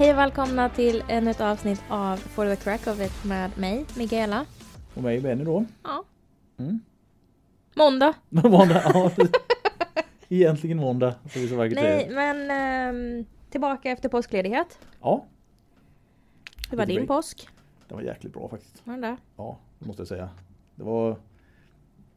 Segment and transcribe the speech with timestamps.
[0.00, 3.84] Hej och välkomna till ännu ett avsnitt av For the Crack of It med mig,
[3.96, 4.46] Mikaela.
[4.94, 5.64] Och mig Benny då.
[5.82, 6.04] Ja.
[6.58, 6.80] Mm.
[7.74, 8.14] Måndag!
[8.28, 9.10] måndag, ja.
[10.28, 11.14] Egentligen måndag.
[11.32, 12.14] Som vi så Nej, säger.
[12.14, 14.78] men ehm, tillbaka efter påskledighet.
[15.00, 15.24] Ja,
[16.70, 17.48] Hur var din påsk?
[17.88, 18.82] det var jäkligt bra faktiskt.
[18.84, 19.16] Var den där?
[19.36, 20.28] Ja, det måste jag säga.
[20.74, 21.16] Det var,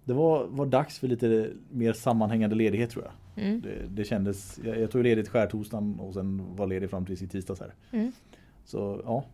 [0.03, 3.13] det var, var dags för lite mer sammanhängande ledighet tror jag.
[3.35, 3.61] Mm.
[3.61, 7.27] Det, det kändes, jag, jag tog ledigt skärtorsdagen och sen var ledig fram till i
[7.27, 7.73] tisdags här.
[7.91, 8.11] Mm.
[8.65, 9.25] Så ja,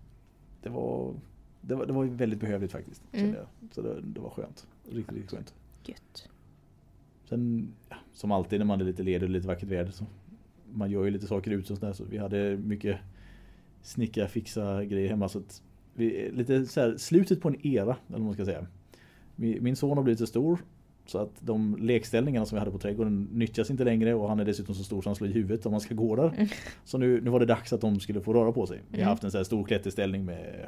[0.62, 1.14] det var,
[1.62, 3.04] det var, det var väldigt behövligt faktiskt.
[3.12, 3.36] Mm.
[3.72, 4.68] Så det, det var skönt.
[4.90, 5.54] Riktigt, riktigt skönt.
[5.86, 6.30] Gött.
[7.26, 10.06] Sen, ja, som alltid när man är lite ledig och lite vackert väder så
[10.74, 12.98] man gör ju lite saker ute och sådär så vi hade mycket
[13.82, 15.42] snicka, fixa grejer hemma så
[15.94, 18.68] vi, lite så här, slutet på en era, eller vad man ska säga.
[19.36, 20.60] Min, min son har blivit så stor
[21.10, 24.46] så att de lekställningarna som vi hade på trädgården nyttjas inte längre och han är
[24.46, 26.28] dessutom så stor så han slår i huvudet om man ska gå där.
[26.36, 26.48] Mm.
[26.86, 28.80] Så nu, nu var det dags att de skulle få röra på sig.
[28.88, 29.10] Vi har Mm.
[29.10, 30.68] haft en så här stor klätterställning med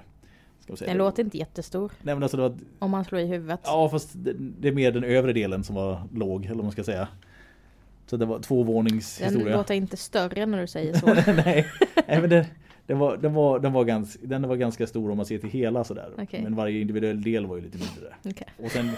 [0.60, 3.22] ska man säga, Den låter inte jättestor Nej men alltså det var om man slår
[3.22, 3.60] i huvudet.
[3.64, 6.72] Ja fast det, det är mer den övre delen som var låg eller vad man
[6.72, 7.08] ska säga.
[8.06, 9.58] Så det var Den tvåvåningshistoria.
[9.58, 11.06] låter inte större när du säger så.
[11.46, 11.66] Nej,
[12.08, 12.48] men det,
[12.88, 15.50] den, var, den, var, den, var ganska, den var ganska stor om man ser till
[15.50, 16.10] hela sådär.
[16.18, 16.42] Okej.
[16.44, 18.14] Men varje individuell del var ju lite mindre.
[18.26, 18.48] Okej.
[18.66, 18.90] Och sen,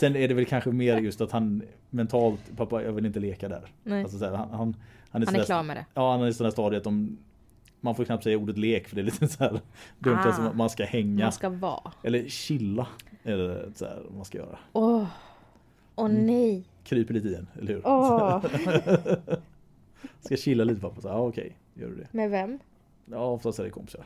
[0.00, 3.48] sen är det väl kanske mer just att han mentalt, pappa jag vill inte leka
[3.48, 3.68] där.
[3.82, 4.02] Nej.
[4.02, 4.76] Alltså så här, han, han,
[5.10, 5.86] han är, Han är klar med det.
[5.94, 7.18] Ja han är i sådana stadiet de,
[7.80, 9.60] man får knappt säga ordet lek för det är lite så här
[9.98, 10.14] dumt.
[10.16, 10.26] Ah.
[10.26, 11.24] Alltså, man ska hänga.
[11.24, 11.92] Man ska vara.
[12.02, 12.86] Eller chilla.
[13.22, 14.58] Är det så här man ska göra.
[14.72, 15.06] Åh,
[15.94, 16.26] åh Mm.
[16.26, 16.64] nej.
[16.84, 17.82] kryper lite igen, eller hur?
[17.86, 18.44] Åh.
[20.20, 22.06] Ska chilla lite pappa, så ja okej, gör du det.
[22.10, 22.58] Med vem?
[23.10, 24.04] Ja oftast är det kompisar.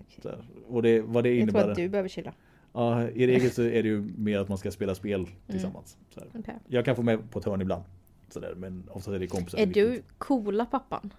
[0.00, 0.18] Okej.
[0.22, 0.38] Så här.
[0.68, 1.70] Och det, vad det Jag tror innebär.
[1.70, 2.32] att du behöver chilla.
[2.72, 5.96] Ja, I regel så är det ju mer att man ska spela spel tillsammans.
[6.14, 6.28] Så här.
[6.38, 6.54] Okej.
[6.68, 7.82] Jag kan få med på ett hörn ibland.
[8.28, 9.58] Så där, men oftast är det kompisar.
[9.58, 9.86] Är viktigt.
[9.86, 11.12] du coola pappan?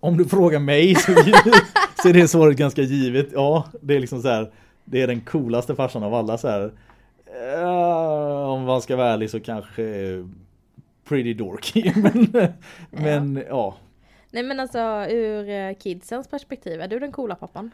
[0.00, 1.12] Om du frågar mig så,
[2.02, 3.28] så är det svaret ganska givet.
[3.32, 4.52] Ja, det är liksom så här.
[4.84, 6.72] Det är den coolaste farsan av alla så här.
[7.52, 9.82] Ja, om man ska vara ärlig så kanske
[11.04, 11.92] pretty dorky.
[12.02, 12.48] Men,
[12.90, 13.76] men ja.
[14.30, 14.78] Nej men alltså
[15.10, 17.70] ur eh, kidsens perspektiv, är du den coola pappan?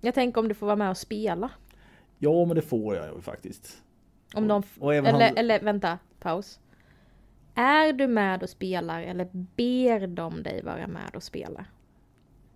[0.00, 1.50] Jag tänker om du får vara med och spela.
[2.18, 3.82] Ja men det får jag ju faktiskt.
[4.34, 4.62] Om de...
[4.82, 6.60] Eller, han- eller vänta, paus.
[7.54, 11.64] Är du med och spelar eller ber de dig vara med och spela?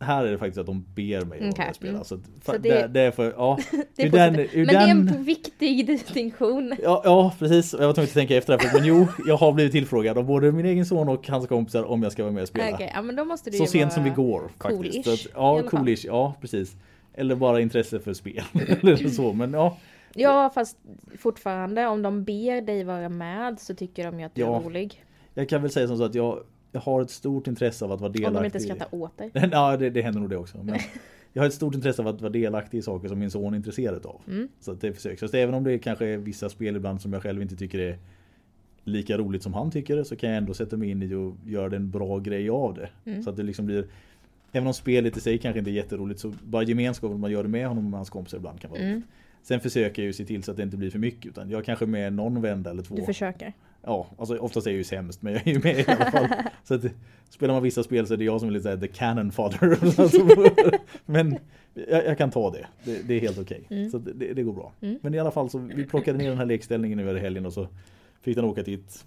[0.00, 1.74] Här är det faktiskt att de ber mig att okay.
[1.74, 1.92] spela.
[1.92, 2.04] mm.
[2.04, 3.58] Så, att, Så det, det- det är för, ja.
[3.96, 6.74] Det är den, men den, det är en viktig distinktion.
[6.82, 8.70] ja, ja precis, jag var tvungen att tänka efter här.
[8.74, 12.02] Men jo, jag har blivit tillfrågad av både min egen son och hans kompisar om
[12.02, 12.74] jag ska vara med och spela.
[12.74, 15.04] Okej, ja men då måste du Så sent som igår coolish, faktiskt.
[15.04, 16.76] Så att, ja, coolish, ja precis.
[17.14, 18.42] Eller bara intresse för spel.
[18.82, 19.78] Eller så, men ja.
[20.14, 20.78] Ja fast
[21.18, 24.60] fortfarande om de ber dig vara med så tycker de ju att du Ja, är
[24.60, 25.04] rolig.
[25.34, 28.00] Jag kan väl säga som så att jag, jag har ett stort intresse av att
[28.00, 28.40] vara Om delaktig.
[28.40, 29.30] de inte skrattar åt dig.
[29.52, 30.58] Ja, det, det händer nog det också.
[30.62, 30.78] Men
[31.32, 33.56] jag har ett stort intresse av att vara delaktig i saker som min son är
[33.56, 34.20] intresserad av.
[34.28, 34.48] Mm.
[34.60, 35.20] Så att det försöks.
[35.20, 37.98] Så även om det kanske är vissa spel ibland som jag själv inte tycker är
[38.84, 41.76] lika roligt som han tycker så kan jag ändå sätta mig in i och göra
[41.76, 42.88] en bra grej av det.
[43.10, 43.22] Mm.
[43.22, 43.86] Så att det liksom blir
[44.52, 47.48] Även om spelet i sig kanske inte är jätteroligt så bara gemenskapen man gör det
[47.48, 48.92] med honom och hans kompisar ibland kan vara Mm.
[48.94, 49.04] roligt.
[49.42, 51.64] Sen försöker jag ju se till så att det inte blir för mycket utan jag
[51.64, 52.94] kanske är med någon vända eller två.
[52.96, 53.52] Du försöker.
[53.84, 56.28] Ja, alltså oftast är jag ju sämst men jag är ju med i alla fall.
[56.64, 56.84] Så att,
[57.28, 59.78] spelar man vissa spel så är det jag som är lite såhär the cannon fodder.
[61.10, 61.38] Men
[61.74, 62.66] jag, jag kan ta det.
[62.84, 63.62] Det, det är helt okej.
[63.70, 63.90] Mm.
[63.90, 64.72] Så det, det går bra.
[64.80, 64.98] Mm.
[65.02, 67.52] Men i alla fall så vi plockade ner den här lekställningen nu över helgen och
[67.52, 67.68] så
[68.20, 69.04] fick den åka till ett,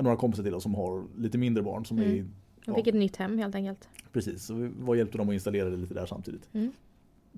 [0.00, 2.24] några kompisar till oss som har lite mindre barn som är
[2.68, 3.88] De ja, fick ett nytt hem helt enkelt.
[4.12, 4.44] precis.
[4.44, 6.48] Så vi var hjälpte dem att installera det lite där samtidigt.
[6.52, 6.72] Mm.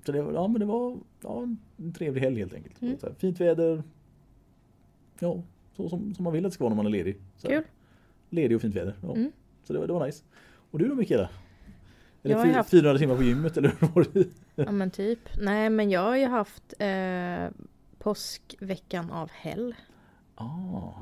[0.05, 1.43] Så det, var- ja, men det var ja,
[1.77, 2.81] en trevlig helg helt enkelt.
[2.81, 2.97] Mm.
[3.03, 3.83] Här, fint väder.
[5.19, 5.43] Ja,
[5.75, 7.17] så som, som man vill att det ska vara när man är ledig.
[7.37, 7.63] Så här, Kul.
[8.29, 8.95] Ledig och fint väder.
[9.03, 9.15] Ja.
[9.15, 9.31] Mm.
[9.63, 10.23] Så det var, det var nice.
[10.71, 11.29] Och du då Mikaela?
[12.23, 14.27] Är Jag har haft- 400 timmar på gymmet eller hur var det?
[14.55, 15.19] Ja men typ.
[15.41, 17.49] Nej men jag har ju haft eh,
[17.99, 19.75] påskveckan av hell.
[20.35, 20.93] Ah,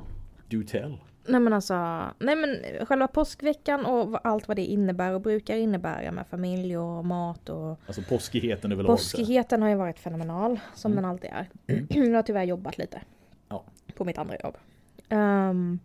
[0.48, 0.96] do tell.
[1.26, 1.74] Nej men alltså,
[2.18, 2.56] nej men
[2.86, 7.80] själva påskveckan och allt vad det innebär och brukar innebära med familj och mat och
[7.86, 8.96] Alltså påskigheten överlag.
[8.96, 11.02] Påskigheten har ju varit fenomenal som Mm.
[11.02, 11.48] den alltid är.
[12.08, 13.00] jag har tyvärr jobbat lite.
[13.48, 13.64] Ja.
[13.96, 14.56] På mitt andra jobb.
[15.08, 15.78] Ehm,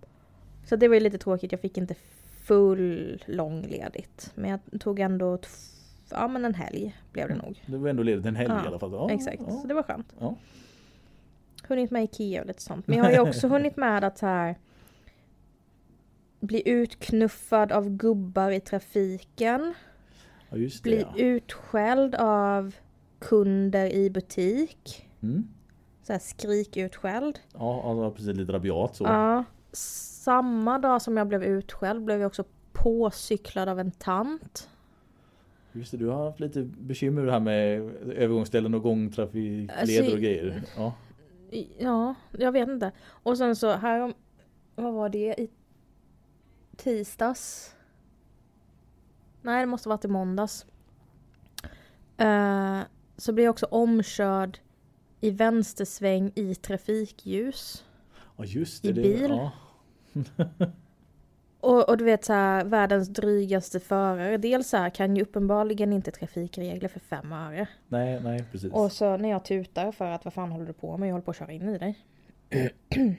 [0.66, 1.96] så det var ju lite tråkigt, jag fick inte
[2.44, 4.32] full långledigt.
[4.36, 5.38] Men jag tog ändå
[6.12, 7.64] ja men en helg blev det nog.
[7.66, 8.92] Det var ändå ledigt en helg Ja, i alla fall.
[8.92, 9.52] Ja, Exakt, Ja.
[9.62, 10.14] så det var skönt.
[10.20, 10.36] Ja.
[11.68, 12.88] Hunnit med Ikea och lite sånt.
[12.88, 14.56] Men jag har ju också hunnit med att så här
[16.46, 19.74] bli utknuffad av gubbar i trafiken.
[20.50, 20.82] ja, det.
[20.84, 21.14] Bli Ja.
[21.24, 22.76] utskälld av
[23.20, 25.08] kunder i butik.
[25.24, 25.48] Mm.
[26.04, 27.40] Så här skrikutskälld.
[27.54, 29.04] Ja, alltså, precis lite rabiat så.
[29.04, 29.44] Ja.
[29.72, 32.44] Samma dag som jag blev utskälld blev jag också
[32.74, 34.70] påcyklad av en tant.
[35.72, 37.80] Just det, du har haft lite bekymmer med det här med
[38.18, 40.64] övergångsställen och gångtrafikleder Alltså, och grejer.
[40.78, 40.94] Ja.
[41.78, 42.92] Ja, jag vet inte.
[43.08, 44.14] Och sen så här
[44.76, 45.36] vad var det?
[45.38, 45.50] I
[46.76, 47.76] tisdags?
[49.42, 50.66] Nej, det måste varit i måndags.
[52.18, 52.80] Eh,
[53.18, 54.60] så blev jag också omkörd
[55.22, 57.86] i vänstersväng i trafikljus.
[58.38, 58.90] ja, just det.
[58.90, 59.30] I det bil?
[59.30, 59.52] Ja.
[61.66, 64.38] Och, och du vet så här, världens drygaste förare.
[64.38, 67.68] Dels så här, kan ju uppenbarligen inte trafikregler för fem öre.
[67.88, 68.74] Nej, nej, precis.
[68.74, 71.10] Och så när jag tutar för att vad fan håller du på med?
[71.10, 72.00] Jag håller på att köra in i dig.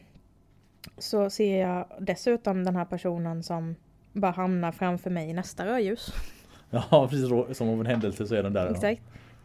[0.98, 3.74] så ser jag dessutom den här personen som
[4.12, 6.12] bara hamnar framför mig i nästa rödljus.
[6.70, 7.28] Ja, precis
[7.58, 8.70] som av en händelse så är den där.
[8.70, 9.02] Exakt.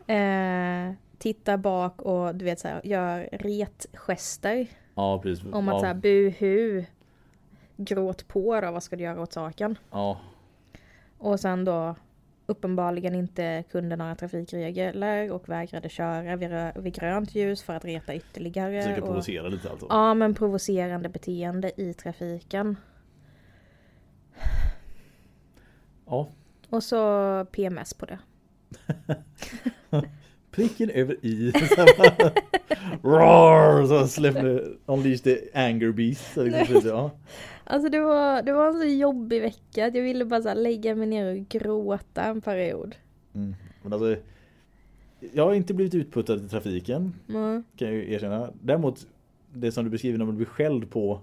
[0.07, 4.67] Eh, tittar bak och du vet så här, gör retgester.
[4.95, 5.45] Ja, precis.
[5.53, 6.85] Om att ja, så här, buhu.
[7.77, 9.77] Gråt på då, vad ska du göra åt saken?
[9.91, 10.17] ja,
[11.17, 11.95] Och sen då
[12.51, 18.15] uppenbarligen inte kunde några trafikregler och vägrade köra vid, vid grönt ljus för att reta
[18.15, 18.81] ytterligare.
[18.81, 19.85] försöker och, provocera lite alltså.
[19.89, 22.77] Ja men provocerande beteende i trafiken.
[26.05, 26.27] Ja.
[26.69, 28.19] Och så PMS på det.
[30.51, 31.51] Pricken över i.
[33.03, 33.85] Roar!
[33.87, 36.33] Så släppte Unleash the anger beast.
[36.33, 37.11] Så liksom, ja.
[37.63, 40.95] Alltså det var, det var en så jobbig vecka att jag ville bara så lägga
[40.95, 42.95] mig ner och gråta en period.
[43.33, 43.55] Mm.
[43.83, 44.15] Men alltså,
[45.33, 47.13] jag har inte blivit utputtad i trafiken.
[47.29, 47.63] Mm.
[47.75, 48.49] Kan jag ju erkänna.
[48.61, 49.07] Däremot
[49.53, 51.19] det som du beskriver när man blir skälld på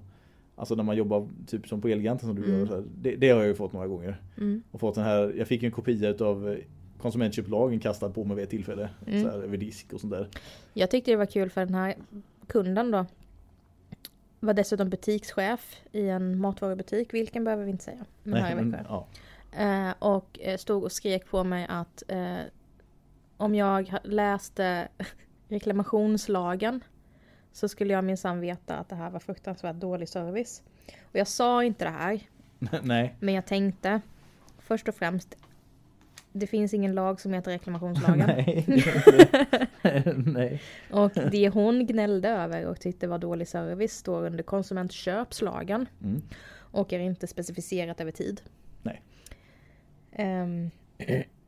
[0.56, 2.58] Alltså när man jobbar typ som på Elgiganten som du Mm.
[2.58, 4.16] gör så här, det, det har jag ju fått några gånger.
[4.36, 4.62] Mm.
[4.70, 6.56] Och fått den här, jag fick en kopia utav
[6.98, 8.90] konsumentköplagen kastad på mig vid ett tillfälle.
[9.06, 9.22] Mm.
[9.22, 10.28] Så här, över disk och sånt där.
[10.72, 11.94] Jag tyckte det var kul för den här
[12.46, 13.06] kunden då
[14.40, 17.14] var dessutom butikschef i en matvarubutik.
[17.14, 18.04] Vilken behöver vi inte säga.
[18.22, 18.84] Men här i Växjö.
[18.88, 19.06] ja.
[19.52, 22.36] Eh, och eh, stod och skrek på mig att eh,
[23.36, 24.88] om jag läste
[25.48, 26.80] reklamationslagen
[27.52, 30.62] så skulle jag minsann veta att det här var fruktansvärt dålig service.
[31.02, 32.20] Och jag sa inte det här,
[32.82, 33.16] Nej.
[33.20, 34.00] men jag tänkte
[34.58, 35.36] först och främst
[36.38, 38.26] det finns ingen lag som heter reklamationslagen.
[38.26, 38.64] Nej.
[40.16, 40.62] Nej.
[40.90, 46.22] Och det hon gnällde över och tyckte var dålig service står under konsumentköpslagen Mm.
[46.72, 48.40] och är inte specificerat över tid.
[48.82, 49.02] Nej.
[50.12, 50.70] Ehm,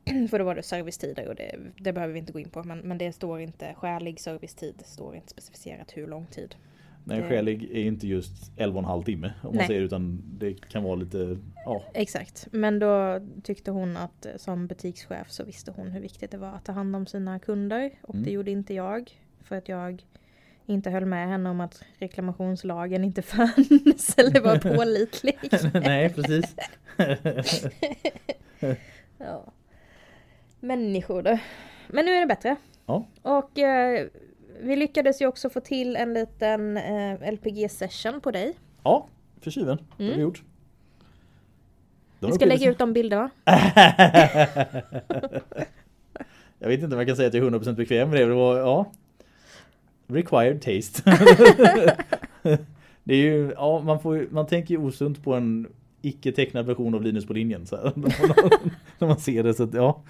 [0.29, 2.79] för då var det servicetider och det, det behöver vi inte gå in på men,
[2.79, 6.55] men det står inte skälig servicetid, det står inte specificerat hur lång tid.
[7.03, 9.67] Nej, skälig är inte just 11,5 timme om man Nej.
[9.67, 11.83] säger utan det kan vara lite, ja.
[11.93, 16.37] Exakt, men då tyckte hon att eh, som butikschef så visste hon hur viktigt det
[16.37, 18.25] var att ta hand om sina kunder och Mm.
[18.25, 19.11] det gjorde inte jag
[19.43, 20.05] för att jag
[20.65, 25.37] inte höll med henne om att reklamationslagen inte fanns eller var pålitlig.
[25.73, 26.55] Nej, precis.
[29.17, 29.53] Ja.
[30.59, 31.37] Människor då.
[31.87, 32.55] Men nu är det bättre.
[32.85, 33.05] Ja.
[33.21, 34.07] Och eh,
[34.61, 38.53] vi lyckades ju också få till en liten eh, LPG-session på dig.
[38.83, 39.07] Ja,
[39.41, 39.77] för tjuven.
[39.97, 40.15] Det har Mm.
[40.17, 40.43] vi gjort.
[42.19, 43.29] Det var Vi ska lägga ut de bilderna.
[46.59, 48.25] jag vet inte om jag kan säga att jag är 100% bekväm med det.
[48.25, 48.91] Det var, ja.
[50.07, 51.01] Required taste.
[53.03, 55.67] det är ju, ja, man, får, man tänker ju osunt på en
[56.01, 57.65] icke tecknad version av Linus på linjen.
[57.67, 57.91] Så här,
[58.99, 60.01] när man ser det så att, ja.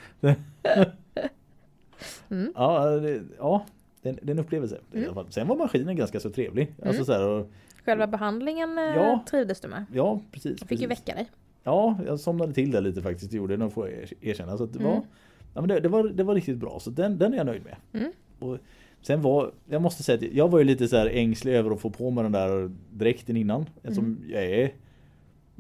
[2.30, 2.54] Mm.
[2.56, 3.66] Ja, det, ja
[4.02, 4.80] det, är en- upplevelse.
[4.94, 5.14] Mm.
[5.30, 6.74] Sen var maskinen ganska så trevlig.
[6.86, 7.50] Alltså så här, och,
[7.86, 9.24] Själva behandlingen eh, Ja.
[9.30, 9.86] trivdes du med.
[9.94, 10.58] ja, precis.
[10.60, 11.08] Jag fick ju precis.
[11.08, 11.30] väcka dig.
[11.64, 13.34] Ja, jag somnade till det lite faktiskt.
[13.34, 14.58] Gjorde det, får jag erkänna.
[14.58, 15.04] Så att det, var, Mm.
[15.54, 16.80] ja, men det, det, var, det var riktigt bra.
[16.80, 17.76] Så den, den är jag nöjd med.
[18.02, 18.12] Mm.
[18.40, 18.58] Och
[19.02, 21.82] sen var, jag måste säga att jag var ju lite så här ängslig över att
[21.82, 23.66] få på mig den där dräkten innan.
[23.84, 24.24] Eftersom Mm.
[24.30, 24.72] jag är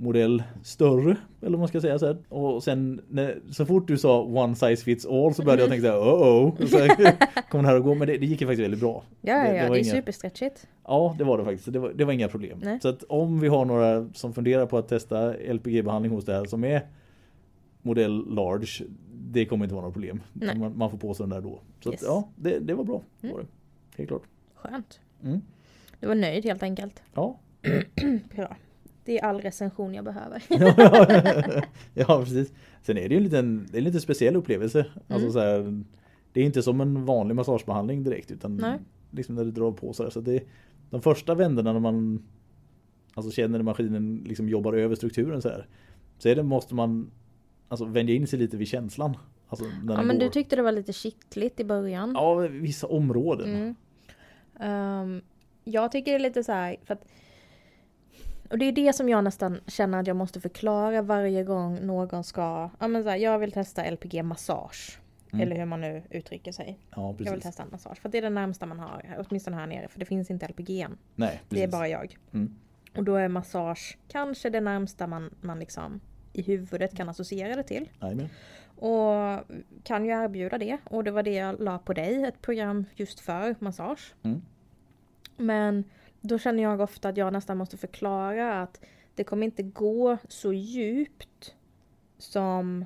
[0.01, 1.15] modell större.
[1.41, 2.17] Eller vad man ska säga så här.
[2.29, 5.87] Och sen när, så fort du sa one size fits all så började jag tänka
[5.87, 6.65] så här, oh oh.
[6.65, 6.87] Så här,
[7.49, 7.95] kommer den här att gå?
[7.95, 9.03] Men det, det gick ju faktiskt väldigt bra.
[9.21, 9.57] Ja, ja, Det- det.
[9.57, 10.67] Det, är inga- superstretchigt.
[10.87, 11.73] Ja, det var det faktiskt.
[11.73, 12.59] Det var, det var inga problem.
[12.63, 12.79] Nej.
[12.81, 16.45] Så att om vi har några som funderar på att testa LPG-behandling hos det här
[16.45, 16.81] som är
[17.81, 20.21] modell large, det kommer inte vara några problem.
[20.33, 21.59] Man, man får på sig den där då.
[21.83, 22.01] Så Yes.
[22.01, 23.01] att, ja, det, det var bra.
[23.21, 23.37] Det Mm.
[23.37, 23.47] var det.
[23.97, 24.23] Helt klart.
[24.55, 24.99] Skönt.
[25.23, 25.41] Mm.
[25.99, 27.03] Du var nöjd helt enkelt.
[27.13, 27.39] Ja.
[28.35, 28.55] Bra.
[29.05, 30.43] Det är all recension jag behöver.
[31.93, 32.53] ja, precis.
[32.81, 34.85] Sen är det ju en liten, det är en lite speciell upplevelse.
[35.07, 35.31] Alltså Mm.
[35.31, 35.83] så här,
[36.33, 38.79] det är inte som en vanlig massagebehandling direkt utan Nej.
[39.11, 40.09] liksom när du drar på så här.
[40.09, 40.43] Så det,
[40.89, 42.23] de första vänderna när man
[43.13, 45.67] alltså känner när maskinen liksom jobbar över strukturen så här.
[46.17, 47.11] Så är det, måste man
[47.67, 49.17] alltså vänja in sig lite vid känslan.
[49.47, 50.25] Alltså Ja men går.
[50.25, 52.11] du tyckte det var lite kittligt i början.
[52.15, 53.49] Ja, vissa områden.
[53.55, 53.75] Mm.
[54.59, 55.21] Ehm,
[55.63, 57.07] jag tycker det är lite så här för att
[58.51, 62.23] Och det är det som jag nästan känner att jag måste förklara varje gång någon
[62.23, 64.99] ska, ja men så här, jag vill testa LPG massage.
[65.33, 65.43] Mm.
[65.47, 66.79] Eller hur man nu uttrycker sig.
[66.89, 67.43] Ja, Jag vill precis.
[67.43, 67.97] testa en massage.
[68.01, 69.87] För det är det närmsta man har, åtminstone här nere.
[69.87, 70.97] För det finns inte LPG än.
[71.15, 71.71] Nej, Det är precis.
[71.71, 72.17] bara jag.
[72.33, 72.55] Mm.
[72.97, 76.01] Och då är massage kanske det närmsta man, man liksom
[76.33, 77.89] i huvudet kan associera det till.
[78.01, 78.29] Jajamän.
[78.75, 79.43] Och
[79.83, 80.77] kan ju erbjuda det.
[80.83, 84.13] Och det var det jag la på dig, ett program just för massage.
[84.23, 84.41] Mm.
[85.37, 85.83] Men
[86.21, 88.81] då känner jag ofta att jag nästan måste förklara att
[89.15, 91.55] det kommer inte gå så djupt
[92.17, 92.85] som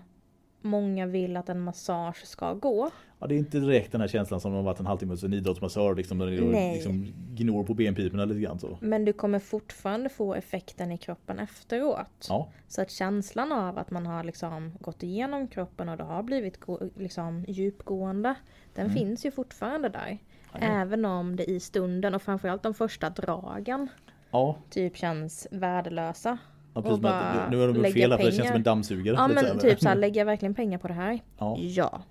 [0.62, 2.90] många vill att en massage ska gå.
[3.20, 5.24] Ja, det är inte direkt den här känslan som om det varit en halvtimme hos
[5.24, 8.78] en idrottsmassör liksom, där det liksom gnor på benpiporna lite grann så.
[8.82, 12.26] Men du kommer fortfarande få effekten i kroppen efteråt.
[12.30, 16.24] Ja, Så att känslan av att man har liksom gått igenom kroppen och det har
[16.24, 16.60] blivit
[16.96, 18.36] liksom djupgående.
[18.74, 18.98] Den Mm.
[18.98, 20.18] finns ju fortfarande där.
[20.62, 23.88] Även om det i stunden och framförallt de första dragen
[24.32, 24.56] ja.
[24.70, 26.38] typ känns värdelösa.
[26.74, 28.48] ja precis, Och bara nu har de fel här, för det känns pengar.
[28.48, 29.16] som en dammsugare.
[29.16, 29.60] Ja men så här.
[29.60, 31.20] typ lägger jag verkligen pengar på det här?
[31.38, 32.02] Ja, Ja,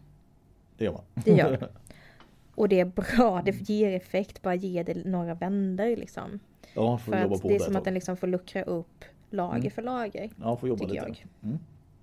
[0.78, 1.02] det gör man.
[1.14, 1.68] det gör.
[2.56, 6.38] Och det är bra, det ger effekt, bara ge det några vändor liksom.
[6.74, 9.04] Ja, får För jobba att på det är som att den liksom får luckra upp
[9.30, 9.70] lager Mm.
[9.70, 10.30] för lager.
[10.42, 10.96] Ja, får jobba lite.
[10.96, 11.26] jag.
[11.42, 11.58] Mm.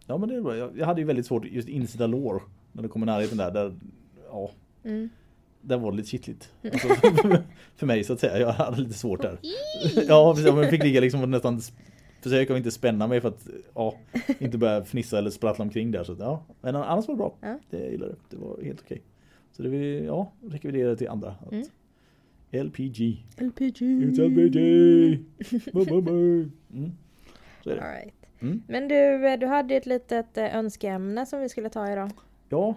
[0.05, 0.55] Ja, men det är bra.
[0.55, 2.43] Jag hade ju väldigt svårt just insida lår.
[2.71, 3.51] När det kommer närheten där.
[3.51, 3.75] där
[4.31, 4.49] ja,
[4.83, 5.09] Mm.
[5.61, 6.53] Där var det lite kittligt.
[6.63, 6.87] Alltså,
[7.75, 8.39] för mig så att säga.
[8.39, 9.37] Jag hade lite svårt där.
[10.07, 10.69] Ja, precis.
[10.69, 11.61] Fick ligga liksom och nästan
[12.21, 13.95] försöka inte spänna mig för att ja,
[14.39, 16.03] inte börja fnissa eller sprattla omkring där.
[16.03, 16.43] Så att, ja.
[16.61, 17.35] Men annars var det bra.
[17.41, 17.59] Ja.
[17.69, 18.17] Det jag gillade det.
[18.29, 19.01] Det var helt okej.
[19.51, 21.29] Så det vill ja, rekommenderar till andra.
[21.29, 22.67] Att Mm.
[22.67, 23.25] LPG.
[23.37, 23.81] LPG!
[23.81, 24.57] It's LPG!
[26.73, 26.91] Mm.
[27.63, 27.81] Så är det.
[27.81, 28.13] All right.
[28.39, 28.63] Mm.
[28.67, 32.11] Men du, du hade ett litet eh, önskeämne som vi skulle ta idag.
[32.49, 32.75] Ja.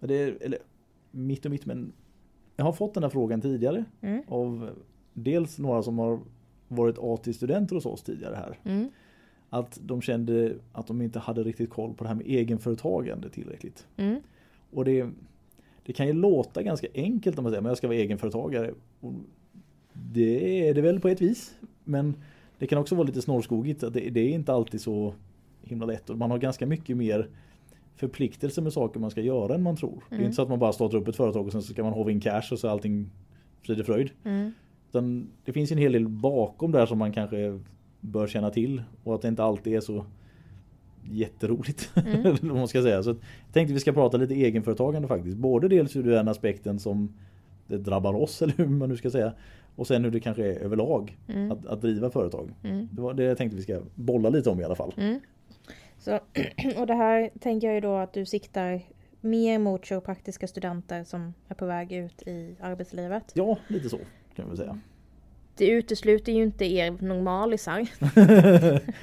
[0.00, 0.58] Det eller
[1.10, 1.92] mitt och mitt men
[2.56, 4.22] jag har fått den här frågan tidigare Mm.
[4.28, 4.70] av
[5.12, 6.20] dels några som har
[6.68, 8.58] varit AT-studenter hos oss tidigare här.
[8.64, 8.88] Mm.
[9.50, 13.86] Att de kände att de inte hade riktigt koll på det här med egenföretagande tillräckligt.
[13.96, 14.20] Mm.
[14.70, 15.08] Och det,
[15.86, 18.74] det kan ju låta ganska enkelt om man säger men jag ska vara egenföretagare.
[19.00, 19.12] Och
[19.92, 21.54] det är det väl på ett vis.
[21.84, 22.14] Men
[22.58, 23.82] det kan också vara lite snårskogigt.
[23.82, 25.14] att Det, det är inte alltid så
[25.62, 26.10] himla lätt.
[26.10, 27.28] Och man har ganska mycket mer
[27.98, 30.04] förpliktelser med saker man ska göra än man tror.
[30.08, 30.24] Det är Mm.
[30.26, 32.10] inte så att man bara startar upp ett företag och sen så ska man håva
[32.10, 33.10] in cash och så är allting
[33.62, 34.10] frid och fröjd.
[34.24, 34.52] Mm.
[34.90, 37.60] Utan det finns en hel del bakom där som man kanske
[38.00, 38.82] bör känna till.
[39.04, 40.04] Och att det inte alltid är så
[41.10, 41.90] jätteroligt.
[42.06, 42.36] Mm.
[42.56, 43.02] man ska säga.
[43.02, 43.18] Så jag
[43.52, 45.36] tänkte vi ska prata lite egenföretagande faktiskt.
[45.36, 47.12] Både dels ur den aspekten som
[47.66, 49.32] det drabbar oss eller hur man nu ska säga.
[49.76, 51.52] Och sen hur det kanske är överlag Mm.
[51.52, 52.50] att, att driva företag.
[52.62, 52.88] Mm.
[52.92, 54.94] Det var det jag tänkte vi ska bolla lite om i alla fall.
[54.96, 55.20] Mm.
[55.98, 56.20] Så,
[56.76, 58.80] och det här tänker jag ju då att du siktar
[59.20, 63.32] mer mot kiropraktiska studenter som är på väg ut i arbetslivet.
[63.34, 64.78] Ja, lite så kan jag väl säga.
[65.56, 67.88] Det utesluter ju inte er normalisar.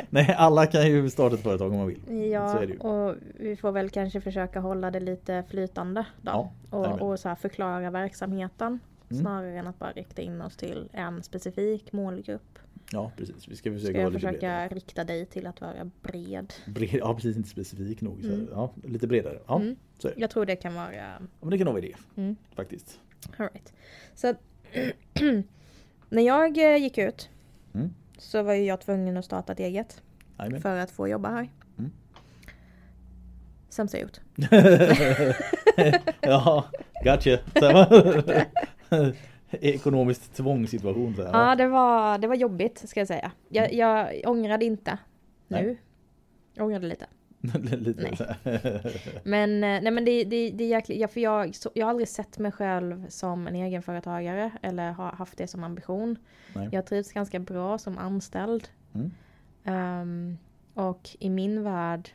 [0.09, 2.01] Nej, alla kan ju starta ett företag om man vill.
[2.07, 2.79] så Ja, är det ju.
[2.79, 6.31] och vi får väl kanske försöka hålla det lite flytande då.
[6.31, 8.79] Ja, och, och så här förklara verksamheten.
[9.09, 9.21] Mm.
[9.21, 12.59] Snarare än att bara rikta in oss till en specifik målgrupp.
[12.91, 13.47] Ja, precis.
[13.47, 14.67] Vi ska försöka Ska vara jag lite försöka bredare.
[14.69, 16.53] rikta dig till att vara bred.
[16.65, 17.37] Bred, ja, precis.
[17.37, 18.19] Inte specifik nog.
[18.21, 18.47] Så, Mm.
[18.51, 19.39] ja, lite bredare.
[19.47, 19.75] Ja, Mm.
[19.99, 20.11] så.
[20.17, 20.95] Jag tror det kan vara...
[20.95, 22.21] Ja, men det kan nog vara det.
[22.21, 22.35] Mm.
[22.55, 22.99] Faktiskt.
[23.37, 23.73] All right.
[24.15, 24.33] Så
[26.09, 27.29] när jag eh, gick ut
[27.73, 27.93] Mm.
[28.17, 30.01] så var ju jag tvungen att starta ett eget
[30.39, 30.61] Jajamän.
[30.61, 31.49] för att få jobba här.
[31.77, 31.91] Mm.
[33.69, 34.19] Sämsta jag gjort.
[36.21, 36.65] ja,
[37.03, 37.39] gotcha.
[39.51, 41.15] Ekonomiskt tvångssituation.
[41.15, 41.31] Så här.
[41.49, 43.31] Ja, det var, det var jobbigt ska jag säga.
[43.49, 43.77] Jag, Mm.
[44.23, 44.97] jag ångrade inte
[45.47, 45.57] nu.
[45.63, 45.81] Nej.
[46.53, 47.05] Jag ångrade lite.
[47.77, 48.01] lite
[48.43, 48.81] Nej.
[49.23, 51.89] Men, eh, nej, men det, det, det är jäkligt, ja, för jag, så, jag har
[51.89, 56.15] aldrig sett mig själv som en egenföretagare eller har haft det som ambition.
[56.55, 56.69] Nej.
[56.71, 58.67] Jag trivs ganska bra som anställd.
[58.93, 59.11] Mm.
[59.63, 60.37] Ehm,
[60.73, 62.09] och i min värld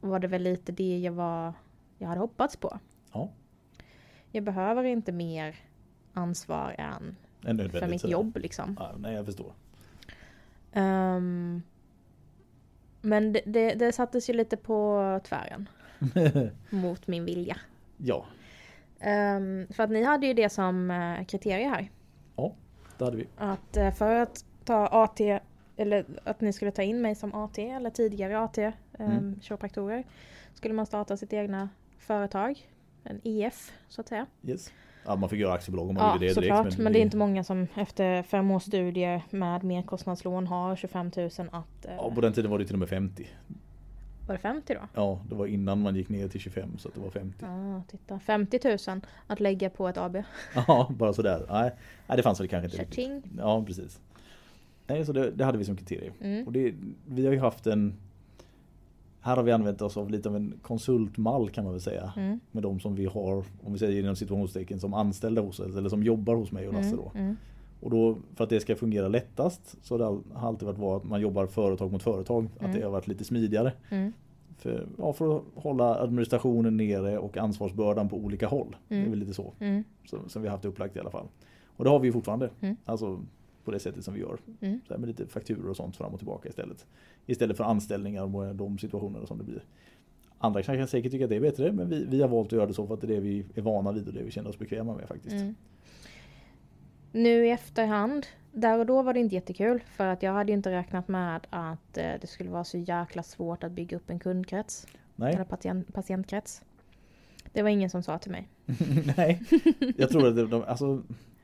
[0.00, 1.52] var det väl lite det jag var
[1.98, 2.78] jag hade hoppats på.
[3.12, 3.28] Ja,
[4.32, 5.56] Jag behöver inte mer
[6.18, 7.16] ansvar än
[7.70, 8.12] för mitt sådär.
[8.12, 8.76] jobb liksom.
[8.80, 9.52] Ja, nej, jag förstår.
[10.72, 11.62] Ehm,
[13.00, 15.68] men det, det, det sattes ju lite på tvären
[16.70, 17.56] mot min vilja.
[17.96, 18.26] ja,
[19.00, 21.90] Ehm, för att ni hade ju det som uh, kriterie här.
[22.98, 23.26] det hade vi.
[23.36, 25.20] Att eh, för att ta AT,
[25.76, 29.40] eller att ni skulle ta in mig som AT eller tidigare AT, um, Mm.
[29.40, 30.04] kiropraktorer,
[30.54, 32.68] skulle man starta sitt egna företag.
[33.04, 34.26] En IF så att säga.
[34.42, 34.72] Yes.
[35.08, 36.78] Ja, man fick göra aktiebolag om man Ja ville det såklart, direkt.
[36.78, 41.26] men, det är inte många som efter fem års studier med merkostnadslån har 25 000
[41.52, 41.84] att...
[41.86, 43.26] eh, Ja, på den tiden var det till och med 50.
[44.26, 44.80] Var det 50 då?
[44.94, 47.36] Ja, det var innan man gick ner till 25 så det var 50.
[47.40, 48.18] Ja, titta.
[48.20, 50.16] 50 000 att lägga på ett AB.
[50.66, 51.46] Ja, bara sådär.
[51.50, 51.70] Nej,
[52.06, 52.84] nej, det fanns väl kanske inte.
[53.00, 53.22] Cha-ching.
[53.38, 54.00] Ja, precis.
[54.86, 56.14] Nej, så det, det hade vi som kriterium.
[56.20, 56.46] Mm.
[56.46, 56.74] Och det,
[57.06, 57.94] vi har ju haft en
[59.28, 62.12] här har vi använt oss av lite av en konsultmall kan man väl säga.
[62.16, 62.40] Mm.
[62.52, 65.88] Med de som vi har, om vi säger inom situationstecken, som anställda hos oss eller
[65.88, 67.10] som jobbar hos mig och Lasse då.
[67.14, 67.24] Mm.
[67.24, 67.36] Mm.
[67.80, 71.20] Och då för att det ska fungera lättast så har det alltid varit att man
[71.20, 72.48] jobbar företag mot företag.
[72.56, 72.76] Att Mm.
[72.76, 73.72] det har varit lite smidigare.
[73.88, 74.12] Mm.
[74.58, 78.76] För, ja, för att hålla administrationen nere och ansvarsbördan på olika håll.
[78.88, 79.10] Det är Mm.
[79.10, 79.84] väl lite så Mm.
[80.04, 81.26] som, som vi har haft upplagt i alla fall.
[81.76, 82.50] Och det har vi fortfarande.
[82.60, 82.76] Mm.
[82.84, 83.20] Alltså
[83.68, 84.38] på det sättet som vi gör.
[84.60, 84.80] Mm.
[84.88, 86.86] Så här med lite fakturor och sånt fram och tillbaka istället.
[87.26, 89.64] Istället för anställningar och de situationerna som det blir.
[90.38, 92.66] Andra kan säkert tycka att det är bättre men vi, vi har valt att göra
[92.66, 94.50] det så för att det är det vi är vana vid och det vi känner
[94.50, 95.34] oss bekväma med faktiskt.
[95.34, 95.54] Mm.
[97.12, 100.70] Nu i efterhand, där och då var det inte jättekul för att jag hade inte
[100.70, 104.86] räknat med att eh, det skulle vara så jäkla svårt att bygga upp en kundkrets.
[105.16, 106.62] Nej, Eller patient, patientkrets.
[107.52, 108.48] Det var ingen som sa till mig.
[109.16, 109.42] nej.
[109.96, 111.02] Jag tror att det, de, alltså,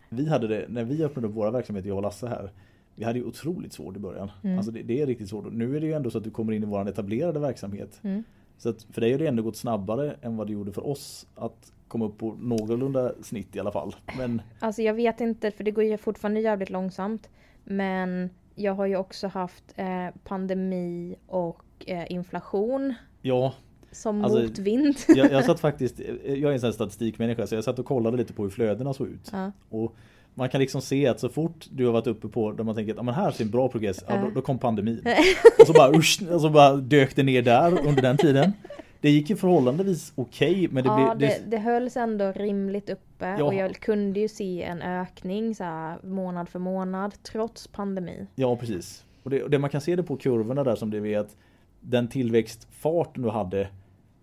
[0.08, 2.50] vi hade det, när vi öppnade upp våra verksamheter, jag och Lasse här.
[2.94, 4.30] Vi hade ju otroligt svårt i början.
[4.42, 4.56] Mm.
[4.56, 5.52] Alltså det, det är riktigt svårt.
[5.52, 8.00] Nu är det ju ändå så att du kommer in i vår etablerade verksamhet.
[8.02, 8.24] Mm.
[8.58, 11.26] Så att för dig har det ändå gått snabbare än vad det gjorde för oss
[11.34, 13.94] att komma upp på någorlunda snitt i alla fall.
[14.18, 17.30] Men Alltså jag vet inte, för det går ju fortfarande jävligt långsamt.
[17.64, 23.54] Men jag har ju också haft eh, pandemi och eh, inflation ja,
[23.94, 24.96] som Alltså, motvind.
[25.08, 28.16] jag, jag satt faktiskt, jag är en sån här statistikmänniska så jag satt och kollade
[28.16, 29.30] lite på hur flödena såg ut.
[29.32, 29.52] Ja.
[29.70, 29.96] Och
[30.34, 32.92] man kan liksom se att så fort du har varit uppe på där man tänker
[32.92, 35.04] att ah, men här ser en bra progress, ja, då, då kom pandemin.
[35.60, 38.52] och så bara usch, och så bara dök det ner där under den tiden.
[39.00, 41.30] Det gick ju förhållandevis okej men det ja, blev...
[41.30, 43.44] det, det hölls ändå rimligt uppe Ja.
[43.44, 48.26] och jag kunde ju se en ökning så här, månad för månad trots pandemi.
[48.34, 49.04] Ja precis.
[49.22, 51.36] Och det, och det man kan se det på kurvorna där som det är att
[51.80, 53.68] den tillväxtfarten du hade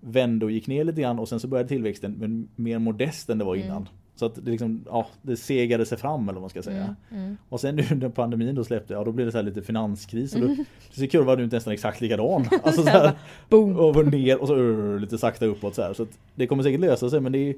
[0.01, 3.38] vände och gick ner lite grann och sen så började tillväxten men mer modest än
[3.38, 3.89] det var innan.
[4.15, 6.96] Så att det liksom, ja, det segade sig fram eller vad man ska säga.
[7.11, 7.37] Mm, mm.
[7.50, 10.35] Och sen nu när pandemin då släppte, ja då blev det så här lite finanskris
[10.35, 10.55] och då
[10.92, 12.46] så kurvan ut nästan exakt likadan.
[12.64, 13.11] Alltså så här,
[13.50, 13.75] Boom.
[13.75, 15.94] och ner och så uh, lite sakta uppåt så här.
[15.94, 17.55] Så det kommer säkert lösa sig men det är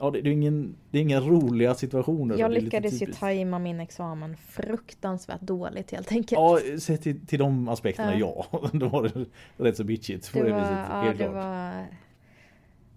[0.00, 2.38] Ja det, det är ingen, det är inga roliga situationer.
[2.38, 6.32] Jag lyckades ju tajma min examen fruktansvärt dåligt helt enkelt.
[6.32, 8.46] Ja, sett till, till de aspekterna Ja.
[8.52, 8.70] ja.
[8.72, 9.24] Då var det
[9.56, 10.76] rätt så bitchigt på det det, var, viset.
[10.90, 11.34] ja, helt det klart.
[11.34, 11.86] var